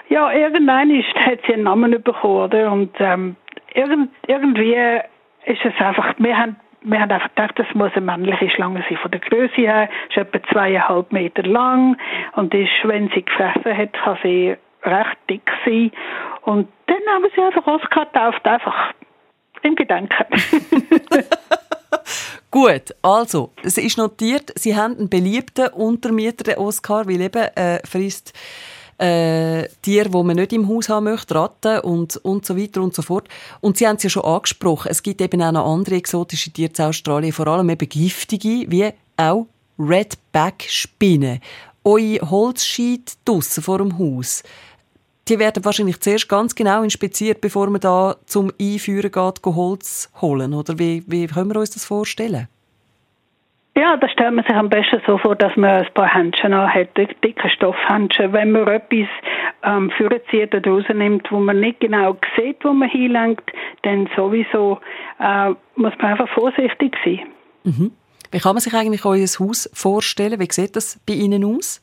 Ja, 0.08 0.32
irgendwann 0.32 0.90
ist, 0.90 1.14
hat 1.16 1.40
sie 1.46 1.54
einen 1.54 1.64
Namen 1.64 1.92
bekommen, 2.02 2.46
oder? 2.46 2.72
Und 2.72 2.96
ähm, 3.00 3.36
irgend, 3.74 4.10
irgendwie 4.28 4.76
ist 5.46 5.66
es 5.66 5.74
einfach, 5.86 6.14
wir 6.18 6.38
haben, 6.38 6.56
wir 6.82 7.02
haben 7.02 7.12
einfach 7.12 7.30
gedacht, 7.36 7.60
das 7.60 7.68
muss 7.74 7.92
eine 7.96 8.06
männliche 8.06 8.50
Schlange 8.52 8.86
sein. 8.88 8.98
Von 9.02 9.12
der 9.12 9.20
Größe 9.20 9.56
her 9.56 9.90
ist 10.10 10.18
etwa 10.18 10.42
zweieinhalb 10.54 11.12
Meter 11.12 11.44
lang 11.44 11.98
und 12.38 12.54
ist, 12.54 12.72
wenn 12.84 13.10
sie 13.10 13.24
gefressen 13.24 13.78
hat, 13.78 13.92
kann 13.94 14.18
sie 14.24 14.56
recht 14.84 15.18
dick 15.30 15.52
sein. 15.66 15.92
Und 16.44 16.70
dann 16.88 16.98
haben 17.14 17.24
wir 17.24 17.32
sie 17.36 17.42
einfach 17.42 17.68
Oscar 17.68 18.06
getauft, 18.06 18.48
einfach 18.48 18.94
im 19.64 19.76
Gedanken. 19.76 20.26
Gut, 22.52 22.96
also, 23.02 23.52
es 23.64 23.78
ist 23.78 23.98
notiert, 23.98 24.52
Sie 24.56 24.76
haben 24.76 24.98
einen 24.98 25.10
beliebten 25.10 25.68
Untermieter, 25.68 26.44
den 26.44 26.58
Oscar, 26.58 27.08
weil 27.08 27.22
eben 27.22 27.44
äh, 27.56 27.80
frisst 27.86 28.34
äh, 28.98 29.68
Tiere, 29.82 30.10
die 30.10 30.24
man 30.24 30.36
nicht 30.36 30.54
im 30.54 30.68
Haus 30.68 30.90
haben 30.90 31.06
möchte, 31.06 31.36
Ratten 31.36 31.80
und, 31.82 32.18
und 32.18 32.46
so 32.46 32.58
weiter 32.58 32.82
und 32.82 32.96
so 32.96 33.02
fort. 33.02 33.30
Und 33.62 33.78
Sie 33.78 33.88
haben 33.88 33.96
es 33.96 34.04
ja 34.04 34.10
schon 34.10 34.26
angesprochen, 34.26 34.90
es 34.90 35.04
gibt 35.04 35.22
eben 35.22 35.42
auch 35.42 35.52
noch 35.52 35.72
andere 35.72 35.96
exotische 35.96 36.52
Tiere 36.52 36.72
in 36.78 36.84
Australien, 36.86 37.34
vor 37.34 37.48
allem 37.48 37.70
eben 37.70 37.88
giftige, 37.88 38.66
wie 38.70 38.90
auch 39.16 39.48
Redback-Spinnen. 39.78 41.40
Eure 41.84 42.30
Holzscheite 42.30 43.14
draussen 43.24 43.64
vor 43.64 43.78
dem 43.78 43.98
Haus, 43.98 44.44
die 45.30 45.40
werden 45.40 45.64
wahrscheinlich 45.64 46.00
zuerst 46.00 46.28
ganz 46.28 46.56
genau 46.56 46.84
inspiziert, 46.84 47.42
bevor 47.42 47.70
man 47.70 47.82
da 47.82 48.16
zum 48.26 48.52
Einführen 48.60 49.12
geht, 49.12 49.46
Holz 49.46 50.12
holen, 50.22 50.54
oder 50.54 50.80
wie, 50.80 51.04
wie 51.08 51.28
können 51.28 51.54
wir 51.54 51.60
uns 51.60 51.72
das 51.72 51.86
vorstellen? 51.86 52.48
Ja, 53.78 53.96
das 53.96 54.12
stellt 54.12 54.34
man 54.34 54.44
sich 54.44 54.56
am 54.56 54.70
besten 54.70 55.02
so 55.08 55.18
vor, 55.20 55.36
dass 55.36 55.56
man 55.56 55.86
ein 55.86 55.94
paar 55.94 56.14
Händchen 56.14 56.54
hat, 56.54 56.98
dicke 56.98 57.50
Stoffhändchen. 57.50 58.34
Wenn 58.34 58.52
man 58.52 58.68
etwas 58.68 59.08
ähm, 59.64 59.90
vorzieht 59.98 60.54
oder 60.54 60.70
rausnimmt, 60.70 61.32
wo 61.32 61.40
man 61.40 61.62
nicht 61.62 61.80
genau 61.80 62.18
sieht, 62.36 62.58
wo 62.66 62.74
man 62.74 62.90
hinlenkt, 62.90 63.50
dann 63.84 64.10
sowieso 64.18 64.80
äh, 65.20 65.52
muss 65.76 65.94
man 66.02 66.12
einfach 66.12 66.28
vorsichtig 66.34 66.94
sein. 67.06 67.22
Mhm. 67.64 67.92
Wie 68.32 68.40
kann 68.40 68.54
man 68.54 68.62
sich 68.62 68.74
eigentlich 68.74 69.06
euer 69.06 69.26
Haus 69.26 69.70
vorstellen? 69.74 70.40
Wie 70.42 70.48
sieht 70.52 70.76
das 70.76 71.00
bei 71.08 71.14
Ihnen 71.14 71.46
aus? 71.46 71.82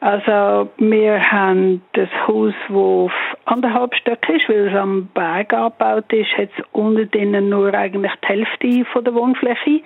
Also 0.00 0.70
wir 0.78 1.30
haben 1.30 1.82
das 1.92 2.08
Haus, 2.26 2.54
auf 2.72 3.12
anderthalb 3.44 3.94
Stück 3.94 4.26
ist, 4.30 4.48
weil 4.48 4.68
es 4.68 4.74
am 4.74 5.08
Berg 5.12 5.52
angebaut 5.52 6.10
ist, 6.10 6.32
hat 6.38 6.48
es 6.56 6.64
unten 6.72 7.10
drinnen 7.10 7.50
nur 7.50 7.74
eigentlich 7.74 8.12
die 8.22 8.26
Hälfte 8.26 8.84
von 8.92 9.04
der 9.04 9.14
Wohnfläche. 9.14 9.82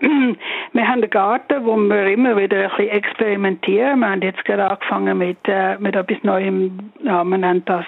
Wir 0.72 0.88
haben 0.88 1.02
einen 1.02 1.10
Garten, 1.10 1.66
wo 1.66 1.76
wir 1.76 2.06
immer 2.06 2.36
wieder 2.36 2.62
ein 2.62 2.70
bisschen 2.70 2.88
experimentieren. 2.88 4.00
Wir 4.00 4.10
haben 4.10 4.22
jetzt 4.22 4.44
gerade 4.44 4.70
angefangen 4.70 5.18
mit, 5.18 5.38
äh, 5.44 5.76
mit 5.78 5.94
etwas 5.94 6.22
Neuem, 6.22 6.90
ja, 7.04 7.22
man 7.22 7.42
nennt 7.42 7.68
das 7.68 7.84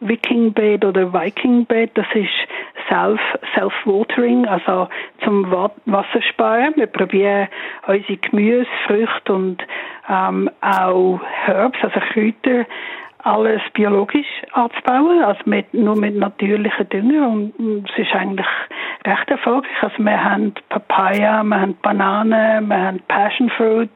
Viking 0.00 0.52
Bed 0.52 0.84
oder 0.84 1.12
Viking 1.12 1.66
Bed. 1.66 1.90
Das 1.94 2.06
ist 2.14 2.28
Self, 2.88 3.20
Self-Watering, 3.54 4.46
also 4.46 4.88
zum 5.24 5.50
Wasser 5.50 6.22
sparen. 6.22 6.74
Wir 6.76 6.86
probieren 6.86 7.48
unsere 7.86 8.16
Gemüse, 8.16 8.66
Früchte 8.86 9.32
und 9.32 9.62
ähm, 10.08 10.50
auch 10.60 11.20
Herbs, 11.44 11.78
also 11.82 12.00
Kräuter, 12.12 12.66
alles 13.24 13.60
biologisch 13.74 14.26
anzubauen, 14.52 15.22
also 15.22 15.40
mit, 15.44 15.74
nur 15.74 15.96
mit 15.96 16.16
natürlichen 16.16 16.88
Dünger 16.88 17.28
und 17.28 17.90
es 17.90 17.98
ist 18.06 18.14
eigentlich 18.14 18.46
recht 19.04 19.28
erfolgreich. 19.28 19.82
Also 19.82 19.98
wir 19.98 20.24
haben 20.24 20.54
Papaya, 20.68 21.42
wir 21.42 21.60
haben 21.60 21.76
Bananen, 21.82 22.68
wir 22.68 22.80
haben 22.80 23.00
Passion 23.08 23.50
Fruit, 23.50 23.90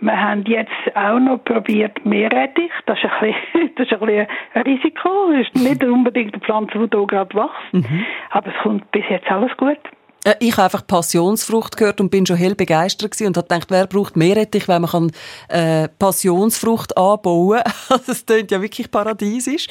wir 0.00 0.20
haben 0.20 0.44
jetzt 0.46 0.70
auch 0.94 1.18
noch 1.18 1.42
probiert 1.44 2.04
Meerrettich. 2.04 2.70
Das 2.86 2.98
ist 2.98 3.04
ein 3.04 3.32
bisschen, 3.32 3.74
das 3.76 3.86
ist 3.86 3.92
ein, 3.92 4.06
bisschen 4.06 4.26
ein 4.54 4.62
Risiko. 4.62 5.32
Das 5.32 5.46
ist 5.46 5.54
nicht 5.56 5.84
unbedingt 5.84 6.34
eine 6.34 6.42
Pflanze, 6.42 6.72
die 6.78 6.96
hier 6.96 7.06
gerade 7.06 7.34
wächst. 7.34 7.72
Mhm. 7.72 8.04
Aber 8.30 8.48
es 8.48 8.62
kommt 8.62 8.90
bis 8.90 9.04
jetzt 9.08 9.30
alles 9.30 9.56
gut. 9.56 9.78
Äh, 10.24 10.34
ich 10.40 10.52
habe 10.52 10.64
einfach 10.64 10.86
Passionsfrucht 10.86 11.76
gehört 11.76 12.00
und 12.00 12.10
bin 12.10 12.26
schon 12.26 12.36
hell 12.36 12.54
begeistert 12.54 13.12
gewesen 13.12 13.28
und 13.28 13.36
habe 13.36 13.46
gedacht, 13.46 13.70
wer 13.70 13.86
braucht 13.86 14.16
Meerrettich, 14.16 14.68
wenn 14.68 14.82
man 14.82 14.90
kann, 14.90 15.12
äh, 15.48 15.88
Passionsfrucht 15.98 16.96
anbauen 16.96 17.60
kann. 17.88 18.00
Es 18.08 18.26
klingt 18.26 18.50
ja 18.50 18.60
wirklich 18.60 18.90
paradiesisch. 18.90 19.68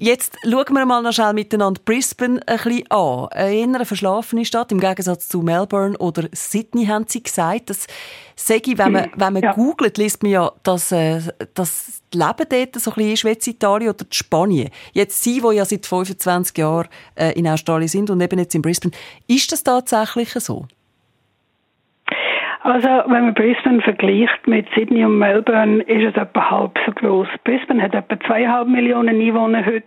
Jetzt 0.00 0.36
schauen 0.44 0.74
wir 0.74 0.86
mal 0.86 1.02
noch 1.02 1.12
schnell 1.12 1.32
miteinander 1.32 1.80
Brisbane 1.84 2.40
ein 2.46 2.56
bisschen 2.56 2.88
an. 2.92 3.26
Eine 3.32 3.84
verschlafene 3.84 4.44
Stadt, 4.44 4.70
im 4.70 4.78
Gegensatz 4.78 5.28
zu 5.28 5.42
Melbourne 5.42 5.98
oder 5.98 6.28
Sydney, 6.30 6.86
haben 6.86 7.06
sie 7.08 7.20
gesagt. 7.20 7.68
Das 7.68 7.88
sage 8.36 8.78
wenn 8.78 8.92
man, 8.92 9.10
wenn 9.16 9.32
man 9.32 9.42
ja. 9.42 9.52
googelt, 9.54 9.98
liest 9.98 10.22
man 10.22 10.30
ja, 10.30 10.52
dass, 10.62 10.92
äh, 10.92 11.20
dass 11.54 12.02
das 12.10 12.28
Leben 12.38 12.48
dort 12.48 12.80
so 12.80 12.92
ein 12.92 12.94
bisschen 12.94 13.30
ist 13.32 13.46
in 13.48 13.54
Italien 13.54 13.90
oder 13.90 14.06
Spanien. 14.10 14.70
Jetzt 14.92 15.20
Sie, 15.24 15.40
die 15.40 15.56
ja 15.56 15.64
seit 15.64 15.84
25 15.84 16.56
Jahren 16.56 16.88
äh, 17.16 17.32
in 17.32 17.48
Australien 17.48 17.88
sind 17.88 18.08
und 18.08 18.20
eben 18.20 18.38
jetzt 18.38 18.54
in 18.54 18.62
Brisbane, 18.62 18.92
ist 19.26 19.50
das 19.50 19.64
tatsächlich 19.64 20.30
so? 20.30 20.68
Also, 22.68 22.86
wenn 22.86 23.24
man 23.24 23.32
Brisbane 23.32 23.80
vergleicht 23.80 24.46
mit 24.46 24.66
Sydney 24.74 25.02
und 25.02 25.18
Melbourne, 25.18 25.80
ist 25.84 26.14
es 26.14 26.22
etwa 26.22 26.50
halb 26.50 26.78
so 26.84 26.92
groß. 26.92 27.26
Brisbane 27.42 27.82
hat 27.82 27.94
etwa 27.94 28.20
zweieinhalb 28.26 28.68
Millionen 28.68 29.18
Einwohner 29.18 29.64
heute, 29.64 29.86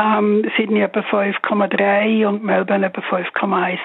ähm, 0.00 0.44
Sydney 0.56 0.80
etwa 0.80 0.98
5,3 0.98 2.26
und 2.26 2.42
Melbourne 2.42 2.86
etwa 2.86 3.02
5,1. 3.02 3.78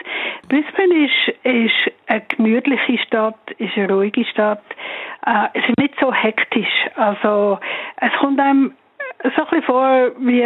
Brisbane 0.49 1.05
ist, 1.05 1.37
ist 1.43 1.93
eine 2.07 2.23
gemütliche 2.35 2.97
Stadt, 3.05 3.37
ist 3.59 3.77
eine 3.77 3.93
ruhige 3.93 4.25
Stadt. 4.25 4.63
Äh, 5.27 5.49
es 5.53 5.69
ist 5.69 5.77
nicht 5.77 5.93
so 6.01 6.11
hektisch. 6.11 6.87
Also, 6.95 7.59
es 7.97 8.13
kommt 8.13 8.39
einem 8.39 8.73
so 9.23 9.29
ein 9.29 9.47
bisschen 9.47 9.61
vor 9.61 10.11
wie 10.17 10.41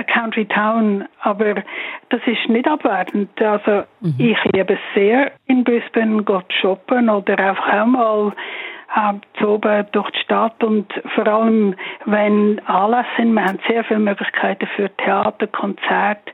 eine 0.00 0.12
Country 0.12 0.46
Town, 0.46 1.04
aber 1.20 1.56
das 2.08 2.20
ist 2.26 2.48
nicht 2.48 2.66
abwertend. 2.66 3.30
Also 3.40 3.84
mhm. 4.00 4.14
ich 4.18 4.38
liebe 4.52 4.74
es 4.74 4.80
sehr 4.94 5.32
in 5.46 5.64
Brisbane, 5.64 6.22
Gott 6.22 6.52
shoppen 6.60 7.08
oder 7.08 7.38
einfach 7.38 7.72
auch 7.72 7.86
mal 7.86 8.32
äh, 8.96 9.44
oben 9.44 9.86
durch 9.92 10.10
die 10.10 10.20
Stadt 10.20 10.62
und 10.62 10.92
vor 11.14 11.26
allem, 11.26 11.74
wenn 12.06 12.60
Anlässe 12.66 13.08
sind, 13.16 13.34
wir 13.34 13.44
haben 13.44 13.58
sehr 13.68 13.84
viele 13.84 14.00
Möglichkeiten 14.00 14.66
für 14.76 14.90
Theater, 14.96 15.46
Konzerte, 15.46 16.32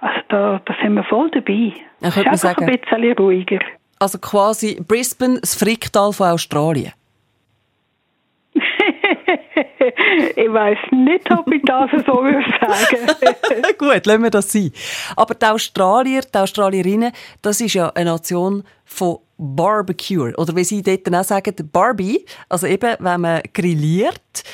also 0.00 0.20
da, 0.28 0.60
da 0.64 0.74
sind 0.82 0.94
wir 0.94 1.04
voll 1.04 1.30
dabei. 1.30 1.74
Es 2.00 2.16
ist 2.16 2.26
einfach 2.26 2.38
sagen, 2.38 2.64
ein 2.64 2.78
bisschen 2.78 3.12
ruhiger. 3.12 3.60
Also 3.98 4.18
quasi 4.18 4.82
Brisbane, 4.86 5.38
das 5.40 5.54
Fricktal 5.54 6.12
von 6.12 6.28
Australien. 6.28 6.92
Ich 10.36 10.52
weiß 10.52 10.78
nicht, 10.92 11.30
ob 11.30 11.52
ich 11.52 11.62
das 11.62 11.90
so 12.06 12.12
würde 12.22 12.44
sagen. 12.60 13.74
Gut, 13.78 14.06
lassen 14.06 14.22
wir 14.22 14.30
das 14.30 14.52
sein. 14.52 14.72
Aber 15.16 15.34
die 15.34 15.46
Australier, 15.46 16.22
die 16.22 16.38
Australierinnen, 16.38 17.12
das 17.42 17.60
ist 17.60 17.74
ja 17.74 17.90
eine 17.90 18.10
Nation 18.10 18.64
von 18.84 19.18
Barbecue. 19.38 20.34
Oder 20.36 20.54
wie 20.56 20.64
sie 20.64 20.82
dort 20.82 21.12
auch 21.14 21.24
sagen, 21.24 21.54
Barbie. 21.72 22.24
Also 22.48 22.66
eben, 22.66 22.96
wenn 22.98 23.20
man 23.20 23.42
grilliert. 23.52 24.44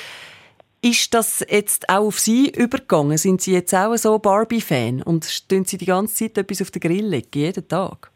Ist 0.83 1.14
das 1.14 1.45
jetzt 1.49 1.88
auch 1.88 2.07
auf 2.07 2.21
Sie 2.21 2.51
übergegangen? 2.51 3.19
Sind 3.19 3.40
Sie 3.40 3.53
jetzt 3.53 3.75
auch 3.75 3.97
so 3.97 4.19
Barbie-Fan? 4.19 5.03
Und 5.03 5.25
stehen 5.25 5.64
Sie 5.64 5.79
die 5.79 5.87
ganze 5.87 6.14
Zeit 6.14 6.38
etwas 6.38 6.62
auf 6.62 6.71
den 6.71 6.81
Grill 6.81 7.07
legen, 7.07 7.29
jeden 7.35 7.66
Tag? 7.66 8.12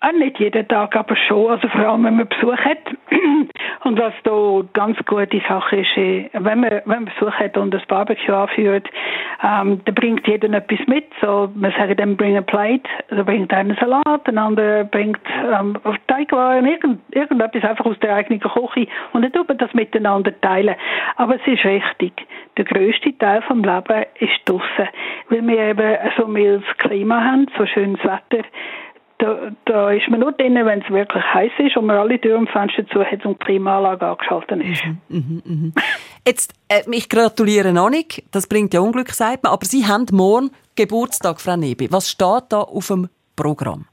Auch 0.00 0.12
nicht 0.12 0.38
jeden 0.38 0.68
Tag, 0.68 0.94
aber 0.94 1.16
schon. 1.16 1.50
Also 1.50 1.66
vor 1.68 1.80
allem, 1.80 2.04
wenn 2.04 2.16
man 2.18 2.28
Besuch 2.28 2.56
hat. 2.56 2.78
Und 3.84 3.98
was 3.98 4.12
da 4.22 4.62
ganz 4.72 4.96
gute 5.06 5.40
Sache 5.48 5.78
ist, 5.78 5.96
äh, 5.96 6.30
wenn 6.34 6.60
man, 6.60 6.70
wenn 6.84 7.04
man 7.04 7.04
Besuch 7.06 7.32
hat 7.32 7.56
und 7.56 7.74
das 7.74 7.84
Barbecue 7.86 8.32
anführt, 8.32 8.88
ähm, 9.42 9.80
dann 9.84 9.94
bringt 9.96 10.26
jeder 10.28 10.52
etwas 10.52 10.86
mit. 10.86 11.06
So, 11.20 11.50
man 11.52 11.72
sagt 11.72 11.98
dann, 11.98 12.16
bring 12.16 12.36
a 12.36 12.42
plate, 12.42 12.88
da 13.08 13.24
bringt 13.24 13.52
einer 13.52 13.74
Salat, 13.74 14.28
ein 14.28 14.38
anderer 14.38 14.84
bringt 14.84 15.20
ähm, 15.52 15.76
Teigwaren, 16.06 16.66
irgend, 16.66 17.00
irgendetwas 17.14 17.64
einfach 17.64 17.86
aus 17.86 17.98
der 18.00 18.14
eigenen 18.14 18.40
Küche 18.40 18.86
und 19.12 19.22
dann 19.22 19.32
tut 19.32 19.48
man 19.48 19.58
das 19.58 19.74
miteinander 19.74 20.32
teilen. 20.40 20.76
Aber 21.16 21.36
es 21.36 21.46
ist 21.46 21.64
richtig. 21.64 22.12
Der 22.56 22.64
grösste 22.64 23.16
Teil 23.18 23.42
vom 23.42 23.62
Leben 23.62 24.04
ist 24.20 24.40
draussen, 24.44 24.88
weil 25.28 25.46
wir 25.46 25.58
eben 25.58 25.96
so 26.16 26.26
mildes 26.26 26.66
Klima 26.78 27.20
haben, 27.20 27.46
so 27.56 27.66
schönes 27.66 28.00
Wetter 28.04 28.44
da, 29.18 29.50
da 29.64 29.90
ist 29.90 30.08
man 30.08 30.20
nur 30.20 30.32
drin, 30.32 30.54
wenn 30.54 30.80
es 30.80 30.90
wirklich 30.90 31.22
heiß 31.22 31.52
ist 31.58 31.76
und 31.76 31.86
man 31.86 31.96
alle 31.96 32.20
Türen 32.20 32.40
und 32.40 32.50
Fenster 32.50 32.86
zu 32.88 33.04
hat 33.04 33.24
und 33.26 33.40
die 33.40 33.44
Klimaanlage 33.44 34.06
angeschaltet 34.06 34.62
ist. 34.62 34.84
Mhm, 35.08 35.42
mh, 35.44 35.54
mh. 35.54 35.82
Jetzt, 36.26 36.54
äh, 36.68 36.82
ich 36.90 37.08
gratuliere 37.08 37.72
noch 37.72 37.90
nicht, 37.90 38.22
das 38.30 38.46
bringt 38.46 38.74
ja 38.74 38.80
Unglück, 38.80 39.10
sagt 39.10 39.42
man, 39.42 39.52
aber 39.52 39.66
Sie 39.66 39.86
haben 39.86 40.06
morgen 40.12 40.50
Geburtstag, 40.76 41.40
Frau 41.40 41.56
Nebi. 41.56 41.90
Was 41.90 42.08
steht 42.08 42.44
da 42.50 42.60
auf 42.60 42.86
dem 42.86 43.08
Programm? 43.34 43.86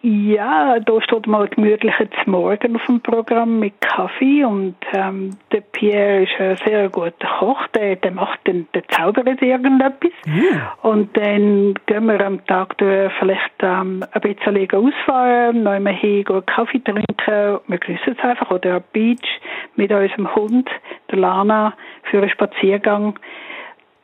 Ja, 0.00 0.78
da 0.78 1.02
steht 1.02 1.26
mal 1.26 1.48
gemütliches 1.48 2.08
Morgen 2.26 2.76
auf 2.76 2.86
dem 2.86 3.00
Programm 3.00 3.58
mit 3.58 3.80
Kaffee 3.80 4.44
und 4.44 4.76
ähm, 4.92 5.36
der 5.50 5.60
Pierre 5.60 6.22
ist 6.22 6.40
ein 6.40 6.56
sehr 6.64 6.88
guter 6.88 7.26
Koch, 7.40 7.66
der, 7.74 7.96
der 7.96 8.12
macht 8.12 8.46
den, 8.46 8.68
der 8.74 8.86
zaubert 8.86 9.42
irgendetwas 9.42 10.12
ja. 10.26 10.72
und 10.82 11.16
dann 11.16 11.74
gehen 11.86 12.06
wir 12.06 12.24
am 12.24 12.46
Tag 12.46 12.78
durch 12.78 13.12
vielleicht 13.18 13.54
ähm, 13.60 14.04
ein 14.12 14.20
bisschen 14.20 14.70
ausfahren, 14.72 15.66
einmal 15.66 15.94
hin, 15.94 16.24
Kaffee 16.46 16.78
trinken, 16.78 17.58
wir 17.66 17.78
grüßen 17.78 18.16
es 18.16 18.24
einfach 18.24 18.52
oder 18.52 18.76
am 18.76 18.84
Beach 18.92 19.40
mit 19.74 19.90
unserem 19.90 20.32
Hund, 20.36 20.70
der 21.10 21.18
Lana, 21.18 21.74
für 22.04 22.18
einen 22.18 22.30
Spaziergang. 22.30 23.18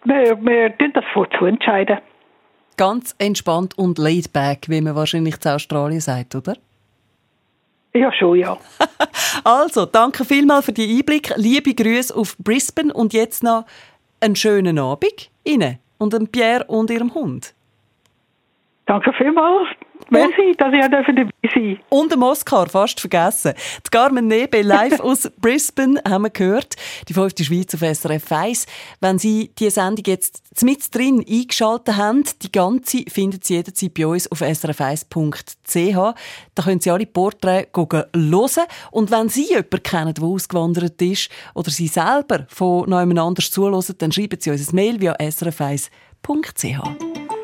Wir, 0.04 0.36
wir 0.40 0.76
tun 0.76 0.90
das 0.92 1.04
vorzu 1.12 1.46
entscheiden. 1.46 1.98
Ganz 2.76 3.14
entspannt 3.18 3.78
und 3.78 3.98
laid 3.98 4.32
back, 4.32 4.68
wie 4.68 4.80
man 4.80 4.96
wahrscheinlich 4.96 5.38
zu 5.40 5.54
Australien 5.54 6.00
sagt, 6.00 6.34
oder? 6.34 6.56
Ja, 7.94 8.12
schon, 8.12 8.38
ja. 8.38 8.56
also, 9.44 9.86
danke 9.86 10.24
vielmals 10.24 10.64
für 10.64 10.72
die 10.72 10.98
Einblick. 10.98 11.32
Liebe 11.36 11.74
Grüße 11.74 12.14
auf 12.14 12.36
Brisbane 12.38 12.92
und 12.92 13.12
jetzt 13.12 13.44
noch 13.44 13.66
einen 14.20 14.34
schönen 14.34 14.78
Abend 14.80 15.30
Ihnen 15.44 15.78
und 15.98 16.12
dem 16.12 16.26
Pierre 16.26 16.64
und 16.64 16.90
Ihrem 16.90 17.14
Hund. 17.14 17.54
Danke 18.86 19.12
vielmals. 19.12 19.68
Merci, 20.10 20.54
dass 20.58 20.72
ich 20.72 20.80
dabei 20.80 21.30
sein 21.54 21.78
Und 21.88 22.10
der 22.10 22.18
Moskau, 22.18 22.66
fast 22.66 23.00
vergessen. 23.00 23.54
Die 23.86 23.90
Carmen 23.90 24.26
Nebe 24.26 24.62
live 24.62 25.00
aus 25.00 25.30
Brisbane 25.40 26.00
haben 26.06 26.24
wir 26.24 26.30
gehört. 26.30 26.76
Die 27.08 27.14
fünfte 27.14 27.44
Schweiz 27.44 27.74
auf 27.74 27.80
SRF 27.80 28.30
1. 28.30 28.66
Wenn 29.00 29.18
Sie 29.18 29.50
die 29.58 29.70
Sendung 29.70 30.04
jetzt 30.06 30.42
mit 30.62 30.94
drin 30.94 31.24
eingeschaltet 31.28 31.96
haben, 31.96 32.24
die 32.42 32.52
ganze 32.52 33.04
finden 33.08 33.40
Sie 33.42 33.54
jederzeit 33.54 33.94
bei 33.94 34.06
uns 34.06 34.30
auf 34.30 34.42
srf1.ch. 34.42 36.14
Da 36.54 36.62
können 36.62 36.80
Sie 36.80 36.90
alle 36.90 37.06
Porträts 37.06 37.70
hören. 37.76 38.66
Und 38.90 39.10
wenn 39.10 39.28
Sie 39.28 39.48
jemanden 39.48 39.82
kennen, 39.82 40.14
der 40.14 40.24
ausgewandert 40.24 41.00
ist, 41.00 41.30
oder 41.54 41.70
Sie 41.70 41.88
selber 41.88 42.46
von 42.48 42.88
jemand 42.88 43.18
anders 43.18 43.50
zuhören, 43.50 43.82
dann 43.98 44.12
schreiben 44.12 44.40
Sie 44.40 44.50
uns 44.50 44.70
ein 44.70 44.74
Mail 44.74 45.00
via 45.00 45.14
srf1.ch. 45.14 47.43